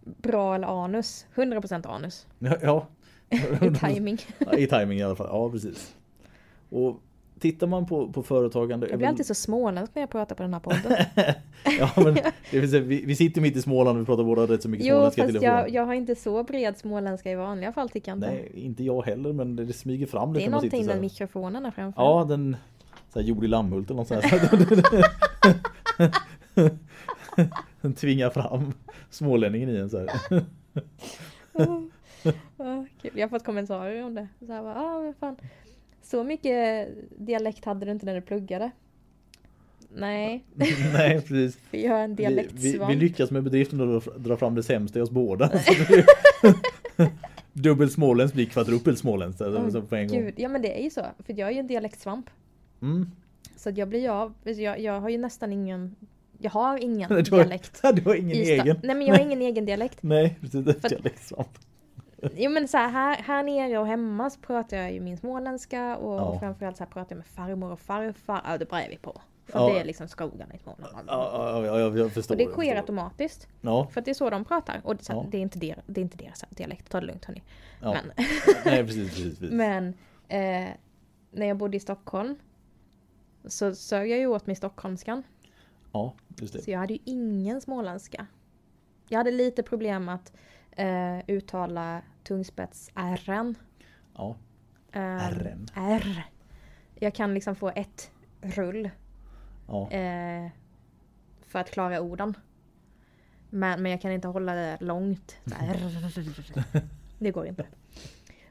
[0.03, 1.25] bra eller anus.
[1.35, 2.27] 100% anus.
[2.39, 2.87] Ja, ja.
[3.61, 4.17] I timing.
[4.39, 5.95] Ja, I timing i alla fall, ja precis.
[6.69, 7.01] Och
[7.41, 10.53] tittar man på, på företagande Jag blir alltid så småländsk när jag pratar på den
[10.53, 11.05] här podden.
[11.79, 12.17] Ja men
[12.51, 14.87] det säga, vi, vi sitter mitt i Småland och vi pratar båda rätt så mycket
[14.87, 18.11] Jo, småländska i fast jag, jag har inte så bred småländska i vanliga fall tycker
[18.11, 18.31] jag inte.
[18.31, 20.93] Nej, inte jag heller men det, det smyger fram det lite är man sitter någonting
[20.95, 22.01] med mikrofonen är framför.
[22.01, 22.55] Ja, den
[23.13, 24.41] så här, Jordi Lammhult eller något sånt här.
[27.81, 28.73] Den tvingar fram
[29.09, 30.09] smålänningen i en så här.
[32.57, 33.11] Ja, kul.
[33.13, 34.27] Jag har fått kommentarer om det.
[34.39, 35.35] Så här, bara, ah, men fan.
[36.01, 38.71] Så mycket dialekt hade du inte när du pluggade.
[39.95, 40.43] Nej,
[40.93, 41.57] Nej, precis.
[41.71, 42.91] jag är en Vi, vi, dialektsvamp.
[42.91, 45.51] vi lyckas med bedriften att dra fram det sämsta i oss båda.
[47.53, 49.81] Dubbel småländskt blir kvadrupel småländskt alltså.
[49.91, 51.01] Gud, ja men det är ju så.
[51.25, 52.29] För jag är ju en dialektsvamp.
[52.81, 53.11] Mm.
[53.55, 54.33] Så jag blir av.
[54.43, 55.95] Jag, jag har ju nästan ingen...
[56.37, 57.81] Jag har ingen Du har- dialekt.
[57.93, 58.79] Du har ingen egen.
[58.83, 59.97] Nej men jag har ingen egen dialekt.
[60.03, 60.65] Nej, precis.
[60.81, 61.49] För- dialektsvamp.
[62.35, 65.97] Jo men så här, här, här nere och hemma så pratar jag ju min småländska
[65.97, 66.39] och Ja.
[66.39, 68.41] framförallt så pratar jag med farmor och farfar.
[68.45, 69.21] Ja det brer vi på.
[69.45, 69.73] För Ja.
[69.73, 71.07] det är liksom skogarna i Småland.
[71.07, 72.35] Ja, ja, ja, jag, förstår.
[72.35, 73.47] och det sker automatiskt.
[73.61, 74.81] Ja, För att det är så de pratar.
[74.83, 75.25] Och det, så Ja.
[75.31, 77.43] det, är, inte der, det är inte deras dialekt, ta det lugnt hörni.
[77.81, 77.91] ja.
[77.93, 78.11] Men,
[78.65, 79.39] Nej, precis, precis.
[79.39, 79.51] precis.
[79.51, 79.87] men
[80.27, 80.69] eh,
[81.31, 82.35] när jag bodde i Stockholm
[83.45, 85.23] så sög jag ju åt mig stockholmskan.
[85.91, 86.61] Ja, just det.
[86.61, 88.25] Så jag hade ju ingen småländska.
[89.07, 90.33] Jag hade lite problem att
[90.81, 93.55] eh, uttala tungspets-r'n.
[94.15, 94.35] Ja,
[94.91, 95.67] Eh, R'n.
[95.75, 96.23] R.
[96.95, 98.89] Jag kan liksom få ett rull
[99.67, 99.91] ja.
[99.91, 100.49] eh,
[101.41, 102.37] för att klara orden.
[103.49, 105.37] Men, men jag kan inte hålla det långt.
[107.19, 107.65] Det går inte.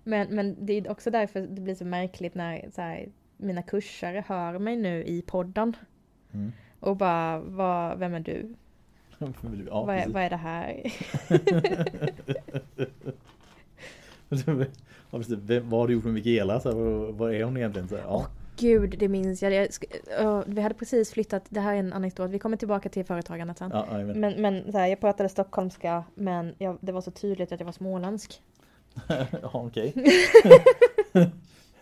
[0.05, 4.25] Men, men det är också därför det blir så märkligt när så här, mina kursare
[4.29, 5.77] hör mig nu i podden.
[6.33, 6.53] Mm.
[6.81, 8.55] Och bara, vad, vem är du?
[9.20, 10.92] Ja vad, är, vad är det här?
[15.11, 15.38] ja, precis.
[15.38, 16.61] Vem, vad har du gjort med Mikaela?
[16.61, 17.88] Så här, vad, är hon egentligen?
[17.88, 18.26] Så här, ja.
[18.56, 19.52] Gud, det minns jag.
[19.52, 19.68] jag
[20.22, 23.59] uh, vi hade precis flyttat, det här är en anekdot, vi kommer tillbaka till företagandet
[23.59, 23.70] sen.
[23.74, 23.87] Ja.
[24.14, 27.64] Men, men så här, jag pratade stockholmska men jag, det var så tydligt att jag
[27.64, 28.42] var småländsk.
[29.42, 29.94] ja, okej.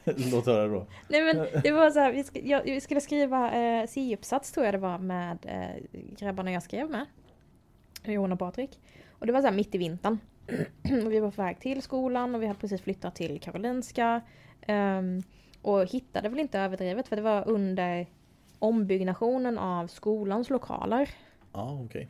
[0.04, 0.86] Låt höra då.
[1.08, 4.66] Nej men det var så här, vi, sk- jag, vi skulle skriva eh, C-uppsats tror
[4.66, 7.06] jag det var med eh, grabbarna jag skrev med.
[8.04, 8.80] Johan och Patrik.
[9.10, 10.18] Och det var så mitt i vintern.
[11.04, 14.20] och vi var på väg till skolan och vi hade precis flyttat till Karolinska.
[14.60, 15.22] Ehm,
[15.62, 18.06] Och hittade väl inte överdrivet för det var under
[18.58, 21.10] ombyggnationen av skolans lokaler.
[21.52, 22.08] Ja, okej.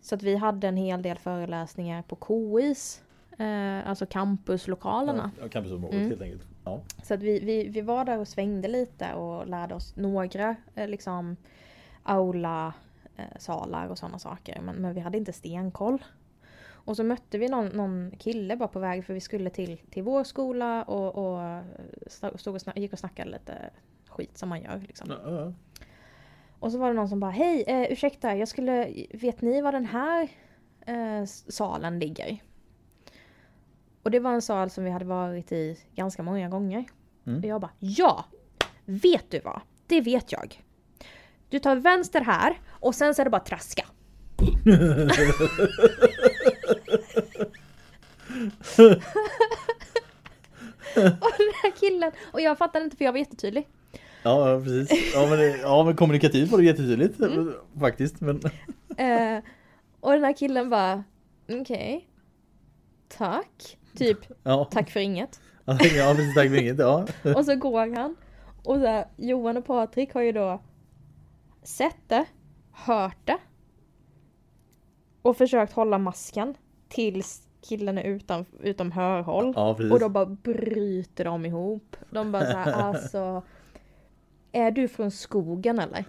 [0.00, 3.02] Så att vi hade en hel del föreläsningar på KIs,
[3.38, 5.30] eh, alltså campuslokalerna.
[5.40, 6.08] Ja, campusområdet Mm.
[6.10, 6.46] helt enkelt.
[6.64, 6.80] Ja.
[7.02, 10.88] Så att vi, vi, vi var där och svängde lite och lärde oss några eh,
[10.88, 11.36] liksom
[12.02, 12.72] aula
[13.22, 14.60] eh, salar och sådana saker.
[14.60, 16.04] Men, men vi hade inte stenkoll.
[16.84, 20.02] Och så mötte vi någon, någon kille bara på väg för vi skulle till, till
[20.02, 21.38] vår skola och, och
[22.06, 23.70] sta- stod och snack, gick och snackade lite
[24.08, 24.78] skit som man gör.
[24.78, 25.10] Liksom.
[25.10, 25.52] Ja.
[26.58, 29.72] Och så var det någon som bara Hej, eh, ursäkta, jag skulle, vet ni var
[29.72, 30.28] den här
[30.86, 32.38] eh, salen ligger?
[34.02, 36.84] Och det var en sal som vi hade varit i ganska många gånger.
[37.26, 37.38] Mm.
[37.38, 38.24] Och jag bara Ja!
[38.84, 39.60] Vet du vad?
[39.86, 40.62] Det vet jag.
[41.52, 43.84] Du tar vänster här och sen så är det bara traska.
[50.96, 53.68] och den här killen, och jag fattade inte för jag var jättetydlig.
[54.22, 55.12] Ja, precis.
[55.14, 57.54] Ja men, det, ja, men kommunikativt var det jättetydligt Mm.
[57.80, 58.20] faktiskt.
[58.20, 58.40] Men,
[58.96, 59.38] Eh,
[60.00, 61.04] och den här killen bara
[61.60, 62.08] Okej.
[63.08, 63.78] Tack.
[63.96, 64.64] Typ ja.
[64.64, 65.40] tack för inget.
[65.66, 66.34] Ja, precis.
[66.34, 66.78] Tack för inget.
[66.78, 67.06] Ja.
[67.36, 68.16] Och så går han.
[68.64, 70.62] Och så här, Johan och Patrik har ju då
[71.62, 72.24] sett det,
[72.72, 73.38] hört det.
[75.22, 76.54] Och försökt hålla masken
[76.88, 79.52] tills killen är utan, utom hörhåll.
[79.56, 81.96] Ja, och då bara bryter de ihop.
[82.10, 83.42] De bara så här, alltså.
[84.52, 86.04] Är du från skogen eller?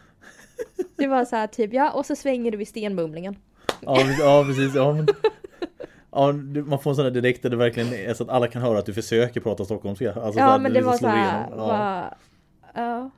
[0.96, 3.36] Det var så här typ, ja och så svänger du vid stenbumlingen.
[3.82, 4.20] Ja, precis.
[4.20, 4.76] ja, precis.
[4.76, 5.08] Ja, men,
[6.12, 6.32] ja,
[6.66, 8.80] man får en sån där direkt där det verkligen är så att alla kan höra
[8.80, 10.08] att du försöker prata stockholmska.
[10.14, 11.60] Alltså, så Ja här, men det var liksom så slår här, igenom.
[11.60, 11.68] Ja.
[11.68, 12.16] bara,
[12.74, 13.10] ja.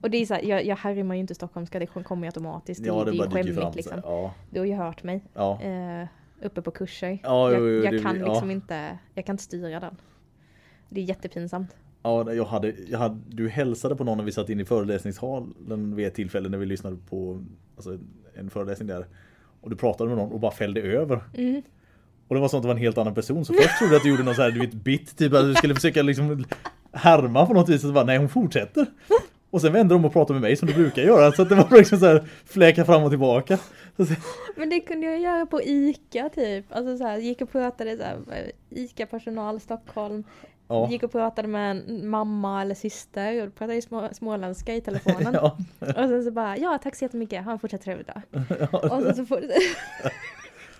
[0.00, 2.86] Och det är så här, jag, jag härmar ju inte stockholmska, det kommer ju automatiskt.
[2.86, 4.00] ja, det det är ju skämmigt liksom.
[4.04, 5.62] Ja, Du har ju hört mig ja.
[5.62, 6.06] eh,
[6.42, 7.18] uppe på kurser.
[7.22, 9.96] Ja, jag jag det- kan liksom inte, jag kan inte styra den.
[10.88, 11.76] Det är jättepinsamt.
[12.02, 15.94] Ja, jag hade, jag hade, du hälsade på någon när vi satt in i föreläsningssalen
[15.96, 17.44] vid ett tillfälle när vi lyssnade på
[17.76, 17.98] alltså,
[18.34, 19.06] en föreläsning där.
[19.60, 21.20] Och du pratade med någon och bara fällde över.
[21.34, 21.62] Mm.
[22.28, 23.44] Och det var som att det var en helt annan person.
[23.44, 25.42] Så först trodde jag att du gjorde någon så här, du vet, bit, typ att
[25.44, 26.44] du skulle försöka liksom
[26.92, 27.84] härma på något vis.
[27.84, 28.86] Och så bara, nej hon fortsätter.
[29.50, 31.32] Och sen vände de och pratade med mig som du brukar göra.
[31.32, 33.58] Så att det var liksom så här, fläka fram och tillbaka.
[33.96, 34.14] Så, så,
[34.56, 36.64] Men det kunde jag göra på ICA typ.
[36.70, 40.24] Alltså så här, gick och pratade så här, eh, ICA-personal Stockholm.
[40.68, 40.88] ja.
[40.90, 45.34] Gick och pratade med en mamma eller syster och pratade i små, småländska i telefonen.
[45.42, 45.56] Ja.
[45.80, 48.22] Och sen så bara, ja tack så jättemycket, ha en fortsatt trevlig dag.
[48.92, 49.40] Och sen så får,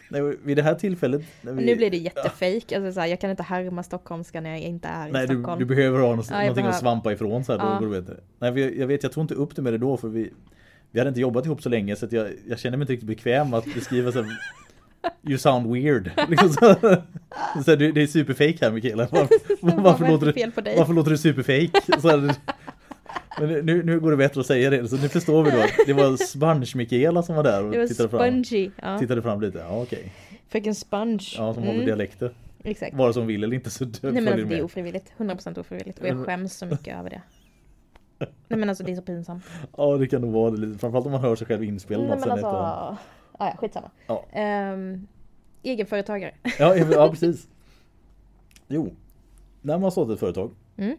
[0.09, 1.23] Nej, vid det här tillfället.
[1.43, 4.61] Vi, nu blir det jättefejk, alltså så här, jag kan inte härma stockholmska när jag
[4.61, 5.59] inte är i Nej, du, Stockholm.
[5.59, 7.79] du behöver ha något, Ja, någonting behöver- att svampa ifrån så här, Ja.
[7.81, 8.17] då det bättre.
[8.39, 10.31] Nej, jag, jag vet, jag tror inte upp det med det då för vi
[10.91, 13.55] Vi hade inte jobbat ihop så länge så jag, jag känner mig inte riktigt bekväm
[13.55, 14.33] att beskriva så här,
[15.29, 16.11] You sound weird.
[16.29, 16.75] Liksom så,
[17.65, 19.07] så här, det, det är superfake här Mikaela.
[19.11, 19.29] Var,
[19.83, 22.01] varför, det låter du, varför låter du superfake?
[22.01, 22.35] Så här,
[23.41, 24.89] men nu, nu går det bättre att säga det.
[24.89, 27.79] Så nu förstår vi då att det var Sponge Mikaela som var där och Det
[27.79, 28.71] var tittade fram, spongy.
[28.83, 28.99] Ja.
[28.99, 29.59] tittade fram lite.
[29.59, 30.13] Ja okej.
[30.49, 31.35] Fröken Sponge.
[31.37, 32.35] Ja, som Mm, dialekter.
[32.65, 32.97] Exakt.
[32.97, 35.13] Vare som vill eller inte så Nej men alltså, det är ofrivilligt.
[35.19, 35.99] 100% ofrivilligt.
[35.99, 37.23] Och jag skäms så mycket över det.
[38.49, 39.45] Nej men alltså det är så pinsamt.
[39.77, 40.79] Ja det kan nog vara det.
[40.79, 42.97] Framförallt om man hör sig själv inspelad Nej något men sen alltså, ah,
[43.39, 43.91] ja skitsamma.
[44.07, 44.25] Ja.
[44.33, 45.07] Ehm,
[45.63, 46.35] egenföretagare.
[46.59, 47.49] Ja, ja precis.
[48.69, 48.95] Jo,
[49.63, 50.51] när man har startat ett företag.
[50.77, 50.97] Mm.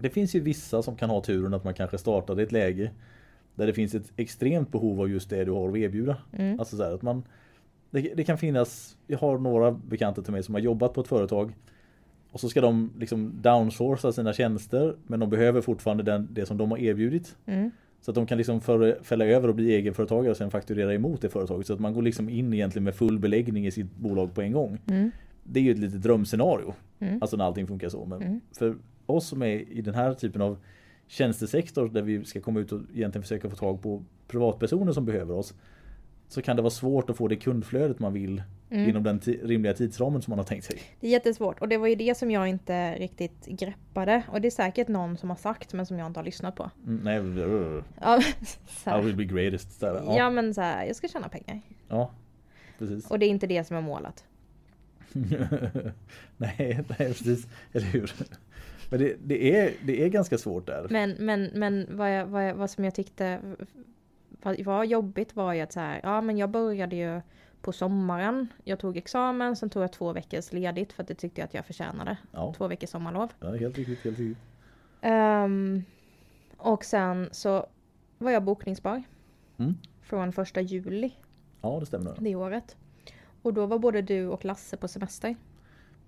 [0.00, 2.90] Det finns ju vissa som kan ha turen att man kanske startade i ett läge
[3.54, 6.16] där det finns ett extremt behov av just det du har att erbjuda.
[6.32, 6.60] Mm.
[6.60, 7.22] Alltså så att man
[7.90, 11.08] det, det kan finnas, jag har några bekanta till mig som har jobbat på ett
[11.08, 11.52] företag
[12.32, 16.56] och så ska de liksom downsourca sina tjänster men de behöver fortfarande den, det som
[16.56, 17.36] de har erbjudit.
[17.46, 17.70] Mm.
[18.00, 21.20] Så att de kan liksom för, fälla över och bli egenföretagare och sen fakturera emot
[21.20, 21.66] det företaget.
[21.66, 24.52] Så att man går liksom in egentligen med full beläggning i sitt bolag på en
[24.52, 24.78] gång.
[24.86, 25.10] Mm.
[25.44, 26.74] Det är ju ett litet drömscenario.
[26.98, 27.22] Mm.
[27.22, 28.04] Alltså när allting funkar så.
[28.04, 28.40] Men Mm.
[28.52, 28.76] för
[29.10, 30.58] oss som är i den här typen av
[31.06, 35.34] tjänstesektor där vi ska komma ut och egentligen försöka få tag på privatpersoner som behöver
[35.34, 35.54] oss.
[36.28, 38.88] Så kan det vara svårt att få det kundflödet man vill Mm.
[38.88, 40.80] inom den rimliga tidsramen som man har tänkt sig.
[41.00, 44.22] Det är jättesvårt och det var ju det som jag inte riktigt greppade.
[44.28, 46.70] Och det är säkert någon som har sagt men som jag inte har lyssnat på.
[46.86, 48.22] Mm, nej, uh, Ja,
[48.66, 49.82] så I will be greatest.
[49.82, 50.16] Här, ja.
[50.16, 51.60] ja, men så här, jag ska tjäna pengar.
[51.88, 52.10] ja,
[52.78, 53.10] precis.
[53.10, 54.24] Och det är inte det som är målet.
[56.36, 57.46] nej, nej, precis.
[57.72, 58.12] Eller hur?
[58.90, 60.86] Men det, det, är, det är ganska svårt där.
[60.90, 63.40] Men, men, men vad, jag, vad, jag, vad som jag tyckte
[64.64, 67.20] var jobbigt var ju att så här, ja men jag började ju
[67.60, 68.48] på sommaren.
[68.64, 71.54] Jag tog examen, sen tog jag två veckors ledigt för att det tyckte jag att
[71.54, 72.16] jag förtjänade.
[72.32, 73.32] Ja, Två veckors sommarlov.
[73.40, 74.04] ja helt riktigt.
[74.04, 74.38] Helt riktigt.
[75.00, 75.82] Ehm,
[76.56, 77.66] och sen så
[78.18, 79.02] var jag bokningsbar.
[79.58, 79.74] Mm.
[80.02, 81.12] Från första juli
[81.60, 82.14] Ja, det stämmer.
[82.20, 82.76] det året.
[83.42, 85.36] Och då var både du och Lasse på semester.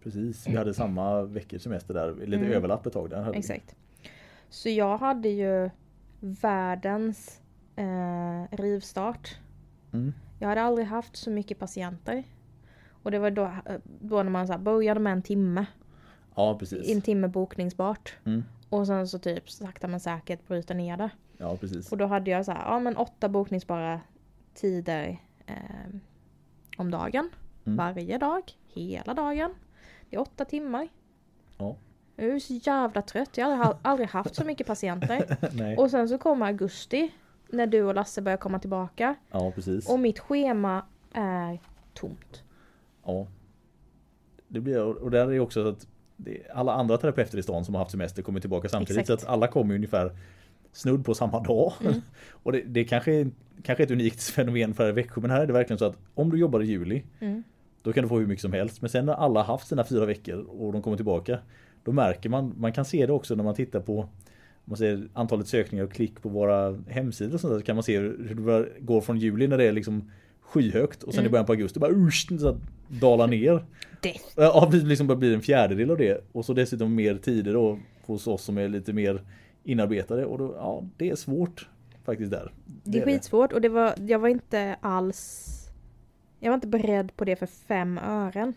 [0.02, 2.52] Precis, vi hade samma veckors semester där, lite Mm.
[2.52, 3.16] överlapp ett tag där.
[3.18, 3.38] hade vi.
[3.38, 3.74] Exakt.
[4.48, 5.70] Så jag hade ju
[6.20, 7.40] världens
[7.76, 9.38] eh, rivstart.
[9.92, 10.12] Mm.
[10.38, 12.24] Jag hade aldrig haft så mycket patienter.
[13.02, 15.66] Och det var då, eh, då när man så här började med en timme.
[16.34, 16.90] Ja, precis.
[16.90, 18.16] En timme bokningsbart.
[18.24, 18.44] Mm.
[18.68, 21.10] Och sen så typ sakta men säkert bryta ner det.
[21.38, 21.92] Ja, precis.
[21.92, 24.00] Och då hade jag så här, ja men åtta bokningsbara
[24.54, 25.54] tider eh,
[26.76, 27.30] om dagen.
[27.64, 27.76] Mm.
[27.76, 29.50] Varje dag, hela dagen.
[30.10, 30.88] Är åtta timmar.
[31.58, 31.76] Ja.
[32.16, 33.38] Jag är så jävla trött.
[33.38, 35.36] Jag har aldrig, haft så mycket patienter.
[35.52, 35.76] Nej.
[35.76, 37.12] Och sen så kommer augusti.
[37.48, 39.14] När du och Lasse börjar komma tillbaka.
[39.30, 39.88] Ja, precis.
[39.88, 41.58] Och mitt schema är
[41.94, 42.42] tomt.
[43.04, 43.26] Ja.
[44.48, 45.86] Det blir, och där är också så att
[46.54, 49.00] alla andra terapeuter i stan som har haft semester kommer tillbaka samtidigt.
[49.00, 49.20] Exakt.
[49.20, 50.16] Så att alla kommer ungefär
[50.72, 51.72] snudd på samma dag.
[51.80, 51.94] Mm.
[52.30, 53.30] och det, det kanske
[53.62, 55.20] kanske är ett unikt fenomen för Växjö.
[55.20, 57.42] Men här är det verkligen så att om du jobbar i juli Mm.
[57.82, 58.80] Då kan du få hur mycket som helst.
[58.82, 61.38] Men sen när alla haft sina fyra veckor och de kommer tillbaka
[61.84, 64.08] då märker man, man kan se det också när man tittar på
[64.64, 67.82] man ser antalet sökningar och klick på våra hemsidor och sånt där, så kan man
[67.82, 71.32] se hur det går från juli när det är liksom skyhögt och sen i Mm.
[71.32, 72.56] början på augusti bara usch, så att
[72.88, 73.64] dalar ner.
[74.02, 74.24] Death.
[74.36, 76.24] Ja, det liksom bara blir en fjärdedel av det.
[76.32, 79.22] Och så dessutom mer tider då hos oss som är lite mer
[79.64, 80.24] inarbetade.
[80.24, 81.68] Och då, ja, det är svårt
[82.04, 82.52] faktiskt där.
[82.64, 83.12] Det är det.
[83.12, 85.56] skitsvårt och det var, jag var inte alls...
[86.40, 88.54] Jag var inte beredd på det för fem ören.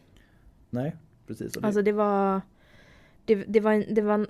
[0.70, 0.96] Nej,
[1.28, 1.58] precis.
[1.58, 2.42] Alltså det var...
[3.26, 3.94] Det, det var.
[3.94, 4.28] Det var en,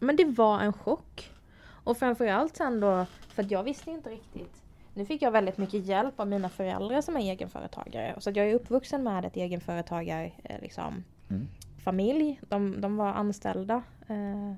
[0.00, 1.30] men det var en chock.
[1.68, 4.62] Och framförallt sen då, för att jag visste inte riktigt.
[4.94, 8.14] Nu fick jag väldigt mycket hjälp av mina föräldrar som är egenföretagare.
[8.18, 11.46] Så jag är uppvuxen med ett egenföretagar, eh, liksom, Mm.
[11.84, 12.40] familj.
[12.48, 13.74] De, de var anställda
[14.08, 14.16] eh,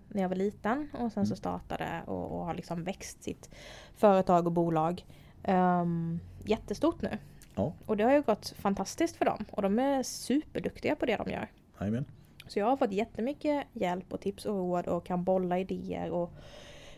[0.08, 1.36] när jag var liten och sen så Mm.
[1.36, 3.50] startade och, och har liksom växt sitt
[3.96, 5.06] företag och bolag.
[5.48, 7.18] Um, jättestort nu.
[7.58, 7.72] Ja.
[7.86, 9.44] Och det har ju gått fantastiskt för dem.
[9.50, 11.48] Och de är superduktiga på det de gör.
[11.80, 12.04] Jajamän.
[12.48, 16.32] Så jag har fått jättemycket hjälp och tips och råd och kan bolla idéer och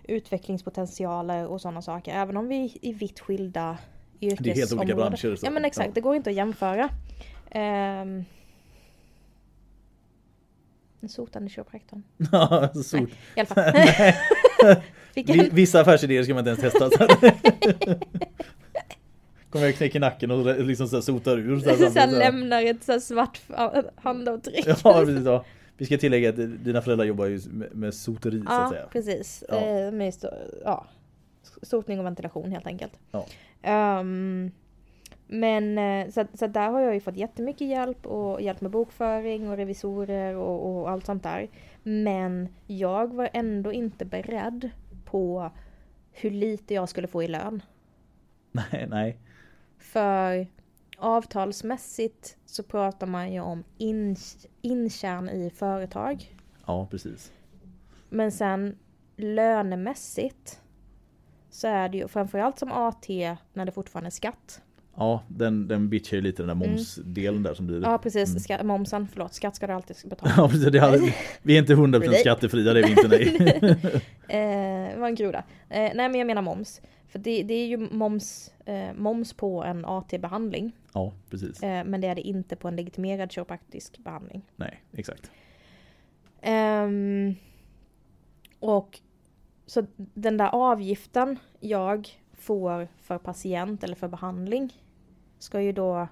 [0.02, 2.12] utvecklingspotentialer och sådana saker.
[2.14, 3.78] Även om vi är i vitt skilda
[4.20, 4.44] yrkesområden.
[4.44, 5.36] Det är helt olika branscher.
[5.36, 5.46] Så.
[5.46, 5.92] Ja men exakt, Ja.
[5.94, 6.84] det går inte att jämföra.
[7.54, 8.24] Um,
[11.00, 12.02] den sotande kiropraktorn.
[12.32, 13.06] Ja, så Nej.
[13.36, 13.72] I alla fall.
[15.52, 17.06] Vissa affärsidéer ska man inte ens testa.
[19.50, 21.60] Kommer jag knäcka nacken och liksom så här sotar ur.
[21.60, 22.06] Så här så här.
[22.18, 23.40] lämnar ett så svart
[23.96, 24.66] handavtryck.
[24.84, 25.24] Ja, precis.
[25.24, 25.44] Ja.
[25.76, 28.86] Vi ska tillägga att dina föräldrar jobbar ju med, med soteri så att Ja, säga.
[28.92, 29.44] precis.
[29.48, 29.56] Ja.
[29.56, 30.14] Eh, med
[30.64, 30.86] ja.
[31.62, 32.92] Sotning och ventilation helt enkelt.
[33.10, 33.26] Ja.
[33.62, 34.50] Ehm,
[35.26, 39.48] men eh, så, så där har jag ju fått jättemycket hjälp och hjälp med bokföring
[39.50, 41.48] och revisorer och, och allt sånt där.
[41.82, 44.70] Men jag var ändå inte beredd
[45.04, 45.50] på
[46.12, 47.62] hur lite jag skulle få i lön.
[48.52, 49.18] Nej, nej.
[49.80, 50.46] För
[50.98, 54.16] avtalsmässigt så pratar man ju om in,
[54.62, 56.36] intjän i företag.
[56.66, 57.32] Ja, precis.
[58.08, 58.76] Men sen
[59.16, 60.60] lönemässigt
[61.50, 63.08] så är det ju framförallt som AT
[63.52, 64.62] när det fortfarande är skatt.
[64.96, 66.70] Ja, den, den bitchar ju lite den där Mm.
[66.76, 68.40] momsdelen där som blir Ja precis, Mm.
[68.40, 70.32] ska, momsen, förlåt, skatt ska du alltid betala.
[70.36, 70.72] Ja, precis.
[70.72, 70.98] Det hade,
[71.42, 72.16] vi är inte 100% Really?
[72.18, 73.36] skattefria, det är vi inte nej.
[74.28, 75.38] eh, det var en groda.
[75.68, 76.80] Eh, nej men jag menar moms.
[77.10, 80.72] För det, det är ju moms, eh, moms på en AT-behandling.
[80.92, 81.62] Ja, precis.
[81.62, 84.42] Eh, men det är det inte på en legitimerad kiropraktisk behandling.
[84.56, 85.30] Nej, exakt.
[86.40, 87.34] Ehm,
[88.58, 89.00] och
[89.66, 94.72] så den där avgiften jag får för patient eller för behandling
[95.38, 96.08] ska ju då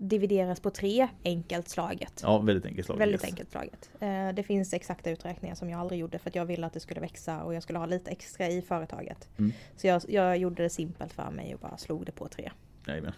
[0.00, 2.20] divideras på tre enkelt slaget.
[2.22, 2.98] Ja, väldigt enkelt slag.
[2.98, 3.30] Väldigt yes.
[3.30, 3.90] enkelt slaget.
[4.00, 6.80] Eh, det finns exakta uträkningar som jag aldrig gjorde för att jag ville att det
[6.80, 9.28] skulle växa och jag skulle ha lite extra i företaget.
[9.38, 9.52] Mm.
[9.76, 12.50] Så jag, jag gjorde det simpelt för mig och bara slog det på tre.
[12.86, 13.12] Jajamän.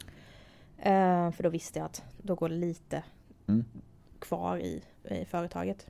[0.79, 3.03] Eh, för då visste jag att då går det lite
[3.49, 3.65] Mm.
[4.19, 5.87] kvar i, i företaget.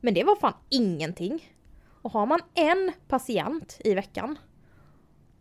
[0.00, 1.54] Men det var fan ingenting.
[2.02, 4.38] Och har man en patient i veckan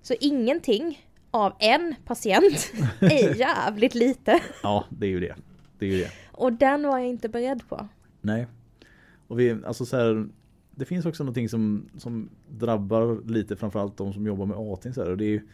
[0.01, 4.39] så ingenting av en patient är jävligt lite.
[4.63, 5.35] Ja, det är ju det.
[5.79, 6.11] Det är ju det.
[6.31, 7.87] Och den var jag inte beredd på.
[8.21, 8.47] Nej.
[9.27, 10.27] Och vi, alltså så här,
[10.71, 14.93] det finns också någonting som, som drabbar lite framförallt de som jobbar med AT.
[14.93, 15.47] Så här, och det är ju,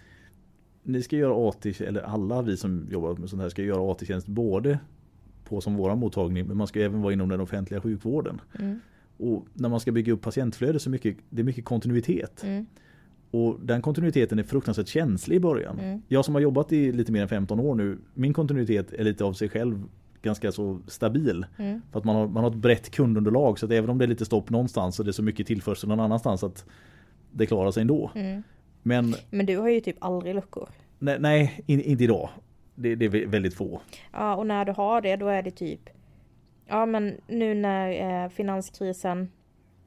[0.83, 4.27] ni ska göra AT, eller alla vi som jobbar med sånt här ska göra AT-tjänst
[4.27, 4.79] både
[5.43, 8.41] på som våra mottagning men man ska även vara inom den offentliga sjukvården.
[8.59, 8.79] Mm.
[9.17, 12.43] Och när man ska bygga upp patientflöde så mycket, det är mycket kontinuitet.
[12.43, 12.65] Mm.
[13.31, 15.79] Och den kontinuiteten är fruktansvärt känslig i början.
[15.79, 16.01] Mm.
[16.07, 19.23] Jag som har jobbat i lite mer än 15 år nu, min kontinuitet är lite
[19.23, 19.83] av sig själv
[20.21, 21.45] ganska så stabil.
[21.57, 21.81] Mm.
[21.91, 24.07] För att man har, man har ett brett kundunderlag så att även om det är
[24.07, 26.65] lite stopp någonstans så det är så mycket tillförsel någon annanstans att
[27.31, 28.11] det klarar sig ändå.
[28.15, 28.43] Mm.
[28.83, 30.69] Men Men du har ju typ aldrig luckor.
[30.99, 32.29] nej, nej in, inte idag.
[32.75, 33.81] Det, det är väldigt få.
[34.11, 35.89] Ja, och när du har det då är det typ
[36.67, 39.31] Ja men nu när eh, finanskrisen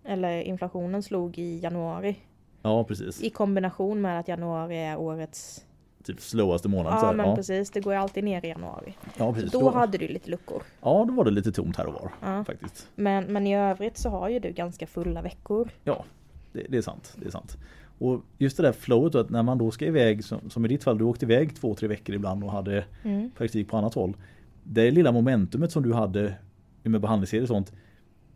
[0.05, 2.17] eller inflationen slog i januari
[2.63, 3.23] Ja precis.
[3.23, 5.65] i kombination med att januari är årets
[6.05, 6.99] Typ slowaste månaden.
[7.01, 7.17] så Ja här.
[7.17, 7.37] men ja.
[7.37, 8.95] precis, det går ju alltid ner i januari.
[9.17, 9.53] ja, precis.
[9.53, 10.63] Då hade du lite luckor.
[10.83, 12.11] Ja, då var det lite tomt här och var.
[12.23, 12.45] Ja.
[12.45, 12.89] Faktiskt.
[12.95, 15.69] Men, men i övrigt så har ju du ganska fulla veckor.
[15.85, 16.05] Ja,
[16.53, 17.13] det, det är sant.
[17.17, 17.57] Det är sant.
[17.99, 20.69] Och just det där flowet då, att när man då ska iväg, som, som i
[20.69, 23.31] ditt fall, du åkte iväg två, tre veckor ibland och hade Mm.
[23.37, 24.17] praktik på annat håll.
[24.63, 26.35] Det lilla momentumet som du hade
[26.83, 27.73] med behandlingsserier och sånt,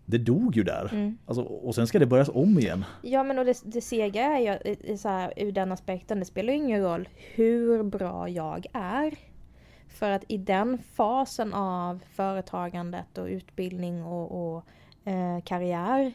[0.06, 0.88] det dog ju där.
[0.92, 1.18] Mm.
[1.26, 2.84] Alltså, och sen ska det börjas om igen.
[3.02, 4.38] Ja men och det, det sega är
[4.88, 9.14] ju så här, ur den aspekten, det spelar ju ingen roll hur bra jag är.
[9.88, 14.64] För att i den fasen av företagandet och utbildning och, och
[15.04, 16.12] eh, karriär,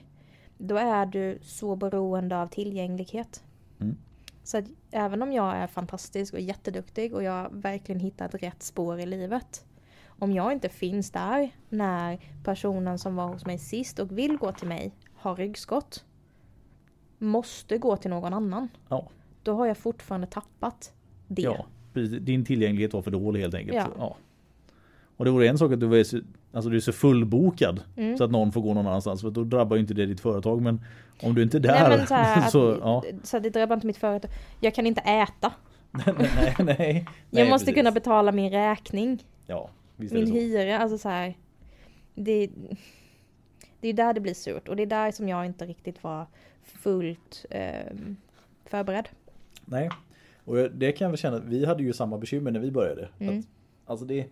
[0.57, 3.43] då är du så beroende av tillgänglighet.
[3.79, 3.97] Mm.
[4.43, 8.99] Så att även om jag är fantastisk och jätteduktig och jag verkligen hittat rätt spår
[8.99, 9.65] i livet.
[10.19, 14.51] Om jag inte finns där när personen som var hos mig sist och vill gå
[14.51, 16.03] till mig har ryggskott.
[17.17, 18.69] Måste gå till någon annan.
[18.89, 19.09] Ja,
[19.43, 20.93] Då har jag fortfarande tappat
[21.27, 21.41] det.
[21.41, 22.19] ja precis.
[22.21, 23.75] Din tillgänglighet var för dålig helt enkelt.
[23.77, 23.87] Ja.
[23.97, 24.15] Ja.
[25.17, 26.19] Och det vore en sak att du, var så,
[26.53, 28.17] alltså du är så fullbokad Mm.
[28.17, 29.21] så att någon får gå någon annanstans.
[29.21, 30.61] För då drabbar ju inte det ditt företag.
[30.61, 30.81] Men
[31.21, 33.03] om du inte är där Nej så, att, så ja.
[33.23, 34.31] så det drabbar inte mitt företag.
[34.59, 35.53] Jag kan inte äta.
[35.91, 36.15] nej,
[36.59, 37.05] nej, nej.
[37.29, 37.75] Jag måste precis.
[37.79, 39.23] kunna betala min räkning.
[39.47, 40.79] Ja, visst Min hyra.
[40.79, 41.37] Alltså så här.
[42.15, 42.49] Det,
[43.81, 44.67] det är där det blir surt.
[44.67, 46.25] Och det är där som jag inte riktigt var
[46.63, 48.15] fullt ehm,
[48.65, 49.09] förberedd.
[49.65, 49.89] Nej.
[50.43, 53.09] Och det kan jag väl känna, vi hade ju samma bekymmer när vi började.
[53.19, 53.39] Mm.
[53.39, 53.45] Att,
[53.85, 54.27] alltså det,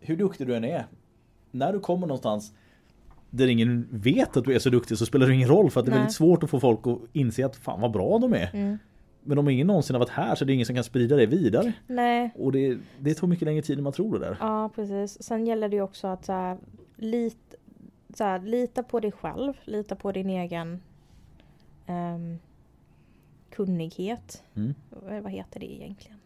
[0.00, 0.86] hur duktig du än är,
[1.50, 2.52] när du kommer någonstans
[3.30, 5.86] där ingen vet att du är så duktig så spelar det ingen roll för att
[5.86, 5.98] det är Nej.
[5.98, 8.50] väldigt svårt att få folk att inse att fan vad bra de är.
[8.54, 8.78] Mm.
[9.22, 11.26] Men om ingen någonsin har varit här så är det ingen som kan sprida det
[11.26, 11.72] vidare.
[11.86, 14.36] Nej, Och det, det tar mycket längre tid än man tror det där.
[14.40, 15.22] ja precis.
[15.22, 16.58] Sen gäller det ju också att så här,
[16.96, 17.54] lit,
[18.14, 19.52] så här, lita på dig själv.
[19.64, 20.80] Lita på din egen
[21.86, 22.38] ehm,
[23.50, 24.42] kunnighet.
[24.54, 24.74] Mm.
[24.90, 26.18] Vad vad heter det egentligen?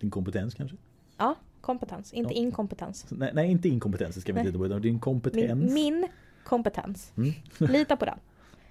[0.00, 0.76] Din kompetens kanske?
[1.16, 2.12] Ja, kompetens.
[2.12, 2.40] Inte Ja.
[2.40, 3.06] inkompetens.
[3.10, 5.72] Nej, nej inte inkompetens det ska vi inte på din kompetens.
[5.72, 6.08] Min, min
[6.44, 7.12] kompetens.
[7.16, 7.32] Mm.
[7.72, 8.18] Lita på den.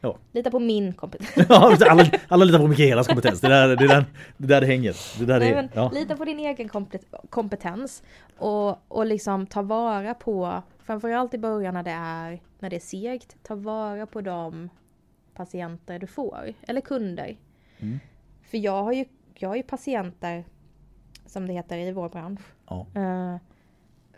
[0.01, 0.17] Ja.
[0.31, 1.49] Lita på min kompetens.
[1.49, 3.41] Alla, alla litar på Mikaelas kompetens.
[3.41, 4.05] Det där det, där,
[4.37, 4.95] det där det hänger.
[5.19, 5.91] Det där Nej, men, ja.
[5.93, 8.03] Lita på din egen kompet- kompetens
[8.37, 12.79] och, och liksom ta vara på, framförallt i början när det är, när det är
[12.79, 14.69] segt, ta vara på de
[15.33, 17.37] patienter du får, eller kunder.
[17.79, 17.99] Mm.
[18.51, 19.05] För jag har, ju,
[19.35, 20.45] jag har ju patienter,
[21.25, 22.85] som det heter i vår bransch, Ja.
[22.95, 23.35] eh,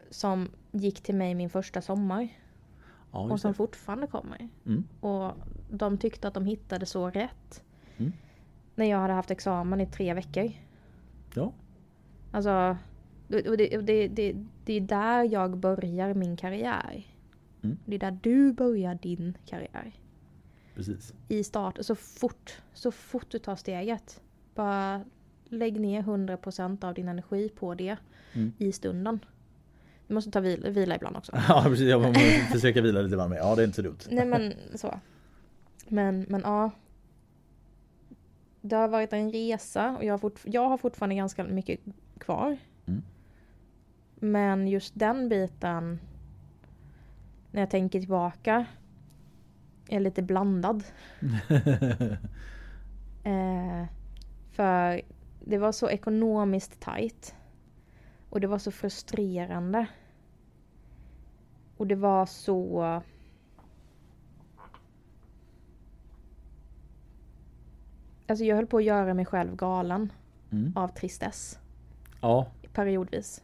[0.09, 2.27] som gick till mig min första sommar
[3.11, 3.55] Ja, och som det.
[3.57, 4.49] fortfarande kommer.
[4.65, 4.83] Mm.
[5.01, 5.31] Och
[5.69, 7.63] de tyckte att de hittade så rätt.
[7.97, 8.11] Mm.
[8.75, 10.51] När jag hade haft examen i tre veckor.
[11.33, 11.53] Ja.
[12.31, 12.77] Alltså,
[13.27, 17.07] och det, och det, det, det är där jag börjar min karriär.
[17.63, 17.77] Mm.
[17.85, 19.91] Det är där du börjar din karriär.
[20.75, 21.13] Precis.
[21.27, 24.21] I start, så fort, så fort du tar steget.
[24.55, 25.03] Bara
[25.49, 27.97] lägg ner 100% av din energi på det
[28.33, 28.53] Mm.
[28.57, 29.19] i stunden.
[30.07, 31.31] Du måste ta vila, vila ibland också.
[31.47, 32.19] Ja precis, jag måste
[32.51, 33.39] försöka vila lite grann med.
[33.39, 33.97] Ja det är inte så dumt.
[34.09, 34.99] Nej men så.
[35.89, 36.71] Men, men ja.
[38.61, 41.79] Det har varit en resa och jag har, fort, jag har fortfarande ganska mycket
[42.17, 42.57] kvar.
[42.85, 43.01] Mm.
[44.15, 45.99] Men just den biten,
[47.51, 48.65] när jag tänker tillbaka,
[49.89, 50.83] är lite blandad.
[53.23, 53.85] Eh,
[54.51, 55.01] för
[55.45, 57.35] det var så ekonomiskt tajt.
[58.29, 59.85] Och det var så frustrerande.
[61.77, 63.01] Och det var så...
[68.29, 70.11] Alltså jag höll på att göra mig själv galen
[70.51, 70.73] Mm.
[70.75, 71.59] av tristess.
[72.21, 73.43] Ja, Periodvis.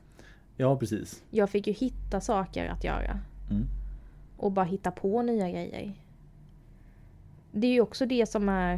[0.58, 1.24] ja precis.
[1.30, 3.20] Jag fick ju hitta saker att göra.
[3.50, 3.66] Mm.
[4.38, 5.94] Och bara hitta på nya grejer.
[7.52, 8.74] Det är ju också det som är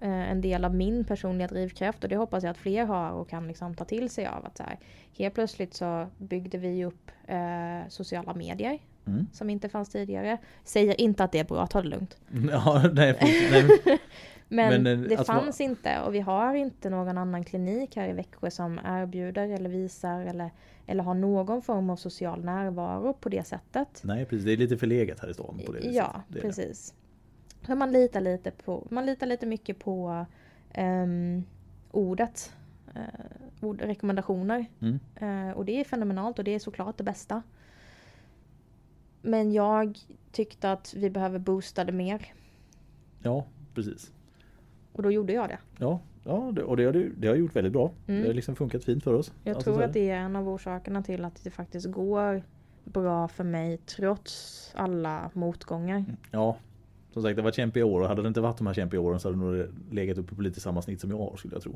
[0.00, 3.28] eh, en del av min personliga drivkraft och det hoppas jag att fler har och
[3.28, 4.46] kan liksom ta till sig av.
[4.46, 4.78] att så här,
[5.16, 9.26] Helt plötsligt så byggde vi upp eh, sociala medier Mm.
[9.32, 10.38] som inte fanns tidigare.
[10.64, 12.16] Säger inte att det är bra, ta det lugnt.
[12.50, 13.78] Ja, nej, nej,
[14.48, 18.08] Men, Men, eh, det alltså, fanns inte och vi har inte någon annan klinik här
[18.08, 20.50] i Växjö som erbjuder eller visar eller,
[20.86, 24.00] eller har någon form av social närvaro på det sättet.
[24.04, 24.44] nej precis.
[24.44, 25.94] Det är lite förlegat här i stan på det viset.
[25.94, 26.40] Ja, Det det.
[26.40, 26.94] precis.
[27.66, 30.26] Så man litar lite på, man litar lite mycket på
[30.72, 31.44] ehm,
[31.90, 32.52] ordet.
[32.96, 33.02] Uh,
[33.60, 34.66] ord, rekommendationer.
[34.80, 34.98] Mm.
[35.14, 37.42] Eh, och det är fenomenalt och det är såklart det bästa.
[39.22, 39.98] Men jag
[40.32, 42.34] tyckte att vi behöver boosta det mer.
[43.22, 44.12] Ja, precis.
[44.98, 45.58] Och då gjorde jag det.
[45.78, 46.32] Ja, ja
[46.66, 47.90] och det har, du- det har gjort väldigt bra.
[48.06, 48.20] Mm.
[48.22, 49.32] Det har liksom funkat fint för oss.
[49.44, 52.42] Jag Alltså tror att det är en av orsakerna till att det faktiskt går
[52.84, 56.04] bra för mig trots alla motgångar.
[56.30, 56.56] Ja,
[57.12, 59.20] som sagt det varit kämpiga år och hade det inte varit de här kämpiga åren
[59.20, 61.62] så hade det nog legat uppe på lite samma snitt som jag har skulle jag
[61.62, 61.72] tro.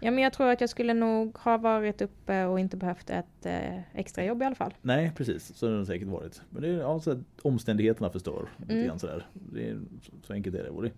[0.00, 3.46] Ja men jag tror att jag skulle nog ha varit uppe och inte behövt ett
[3.46, 4.74] eh, extra jobb i alla fall.
[4.82, 6.42] Nej precis, så har det säkert varit.
[6.50, 8.86] Men det är ja, så att omständigheterna förstör lite Mm.
[8.86, 9.26] grann sådär.
[9.52, 10.70] Det är, så, så enkelt är det.
[10.70, 10.90] Och det.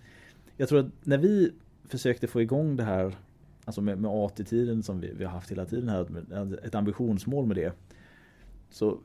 [0.60, 1.52] Jag tror att när vi
[1.84, 3.16] försökte få igång det här
[3.64, 7.56] Alltså med, med AT-tiden som vi, vi har haft hela tiden här, ett ambitionsmål med
[7.56, 7.72] det.
[8.70, 8.98] Så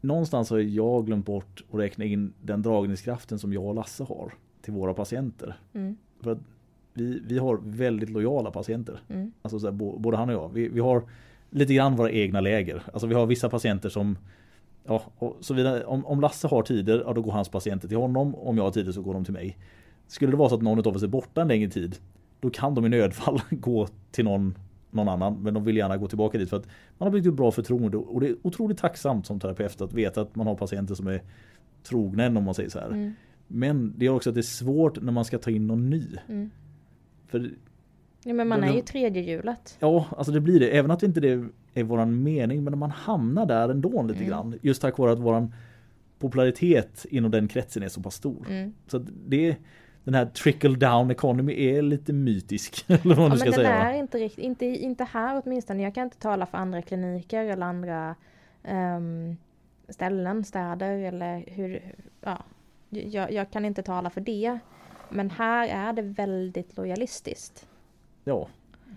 [0.00, 4.34] någonstans har jag glömt bort att räkna in den dragningskraften som jag och Lasse har
[4.62, 5.60] till våra patienter.
[5.72, 5.96] Mm.
[6.20, 6.38] För att
[6.94, 9.00] vi, vi har väldigt lojala patienter.
[9.08, 9.32] Mm.
[9.42, 10.52] Alltså så här, både han och jag.
[10.52, 11.02] Vi, vi har
[11.50, 12.82] lite grann våra egna läger.
[12.92, 14.18] Alltså vi har vissa patienter som
[14.84, 15.02] Ja,
[15.40, 15.84] så vidare.
[15.84, 18.34] Om, om Lasse har tider, ja då går hans patienter till honom.
[18.34, 19.56] Om jag har tider så går de till mig.
[20.08, 21.96] Skulle det vara så att någon av oss är borta en längre tid,
[22.40, 24.54] då kan de i nödfall gå till någon,
[24.90, 25.42] någon annan.
[25.42, 26.66] Men de vill gärna gå tillbaka dit för att
[26.98, 27.96] man har byggt upp bra förtroende.
[27.96, 31.22] Och det är otroligt tacksamt som terapeut att veta att man har patienter som är
[31.82, 32.88] trogna en, om man säger så här.
[32.88, 33.12] Mm.
[33.46, 36.06] Men det gör också att det är svårt när man ska ta in någon ny.
[36.28, 36.50] Mm.
[37.26, 37.50] För
[38.24, 39.76] Ja men man är ju tredje hjulet.
[39.80, 40.76] Ja, alltså det blir det.
[40.76, 41.44] Även att inte det
[41.74, 44.28] är våran mening, men man hamnar där ändå lite Mm.
[44.28, 44.58] grann.
[44.62, 45.54] Just tack vare att våran
[46.18, 48.46] popularitet inom den kretsen är så pass stor.
[48.50, 48.72] Mm.
[48.86, 49.56] Så det
[50.08, 52.84] den här trickle down economy är lite mytisk.
[52.88, 53.70] Eller vad Ja, men ska den säga.
[53.70, 55.82] är inte riktigt, inte, inte här åtminstone.
[55.82, 58.14] Jag kan inte tala för andra kliniker eller andra
[58.64, 59.36] ehm,
[59.88, 62.38] ställen, städer eller hur, ja.
[62.88, 64.58] Jag, jag kan inte tala för det.
[65.08, 67.66] Men här är det väldigt lojalistiskt.
[68.24, 68.48] Ja,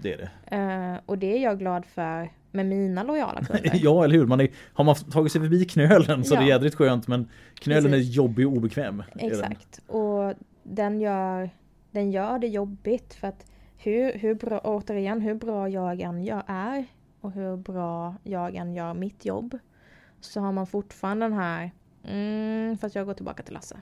[0.01, 0.55] det är det.
[0.55, 3.71] Eh, och det är jag glad för med mina lojala kunder.
[3.83, 4.27] Ja, eller hur?
[4.27, 6.39] Man är, har man tagit sig förbi knölen så Ja.
[6.39, 8.09] det är jädrigt skönt men knölen Precis.
[8.09, 9.03] är jobbig och obekväm.
[9.19, 9.81] Exakt.
[9.87, 10.33] Och
[10.63, 11.49] den gör,
[11.91, 13.45] den gör det jobbigt för att
[13.77, 16.85] hur, hur bra, återigen, hur bra jag än gör, är
[17.21, 19.57] och hur bra jag än gör mitt jobb
[20.19, 21.71] så har man fortfarande den här
[22.03, 23.77] mm, fast jag går tillbaka till Lasse.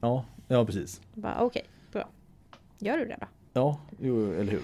[0.00, 1.00] Ja, ja precis.
[1.38, 2.08] Okej, bra.
[2.78, 3.26] Gör du det då?
[3.52, 4.62] Ja, jo, eller hur?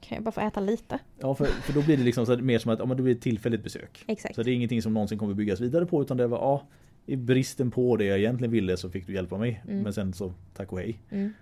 [0.00, 0.98] Kan jag bara få äta lite?
[1.18, 3.14] Ja, för, för då blir det liksom så mer som att ja, men det blir
[3.14, 4.04] ett tillfälligt besök.
[4.06, 4.34] Exakt.
[4.34, 6.66] Så det är ingenting som någonsin kommer byggas vidare på utan det var ja,
[7.08, 9.62] i bristen på det jag egentligen ville så fick du hjälpa mig.
[9.68, 9.82] Mm.
[9.82, 10.98] Men sen så tack och hej.
[11.10, 11.32] Mm.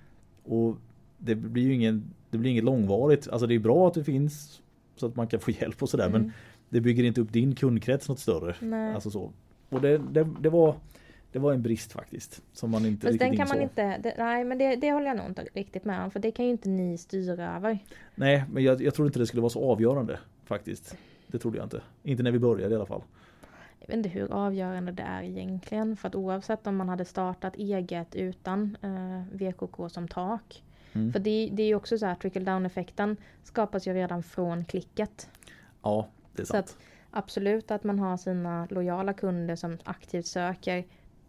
[0.43, 0.77] Och
[1.19, 3.29] det blir ju ingen, det blir inget långvarigt.
[3.29, 4.63] Alltså det är bra att det finns
[4.97, 6.23] så att man kan få hjälp och sådär Mm.
[6.23, 6.33] men
[6.69, 8.55] det bygger inte upp din kundkrets något större.
[8.61, 8.95] Nej.
[8.95, 9.33] Alltså så.
[9.69, 10.75] Och det, det, det var
[11.33, 12.43] det var en brist faktiskt.
[12.53, 13.71] Som man inte Fast riktigt den kan man insåg.
[13.71, 16.31] inte, det, nej men det, det håller jag nog inte riktigt med om för det
[16.31, 17.79] kan ju inte ni styra över.
[18.15, 20.97] Nej, men jag, jag tror inte det skulle vara så avgörande faktiskt.
[21.27, 21.83] Det trodde jag inte.
[22.03, 23.03] Inte när vi började i alla fall.
[23.81, 25.97] Jag vet inte hur avgörande det är egentligen.
[25.97, 30.63] För att oavsett om man hade startat eget utan eh, VKK som tak.
[30.93, 31.13] Mm.
[31.13, 34.65] För det, det är ju också så här, trickle down effekten skapas ju redan från
[34.65, 35.29] klicket.
[35.83, 36.67] Ja, det är Så sant.
[36.67, 36.77] att
[37.11, 40.85] absolut att man har sina lojala kunder som aktivt söker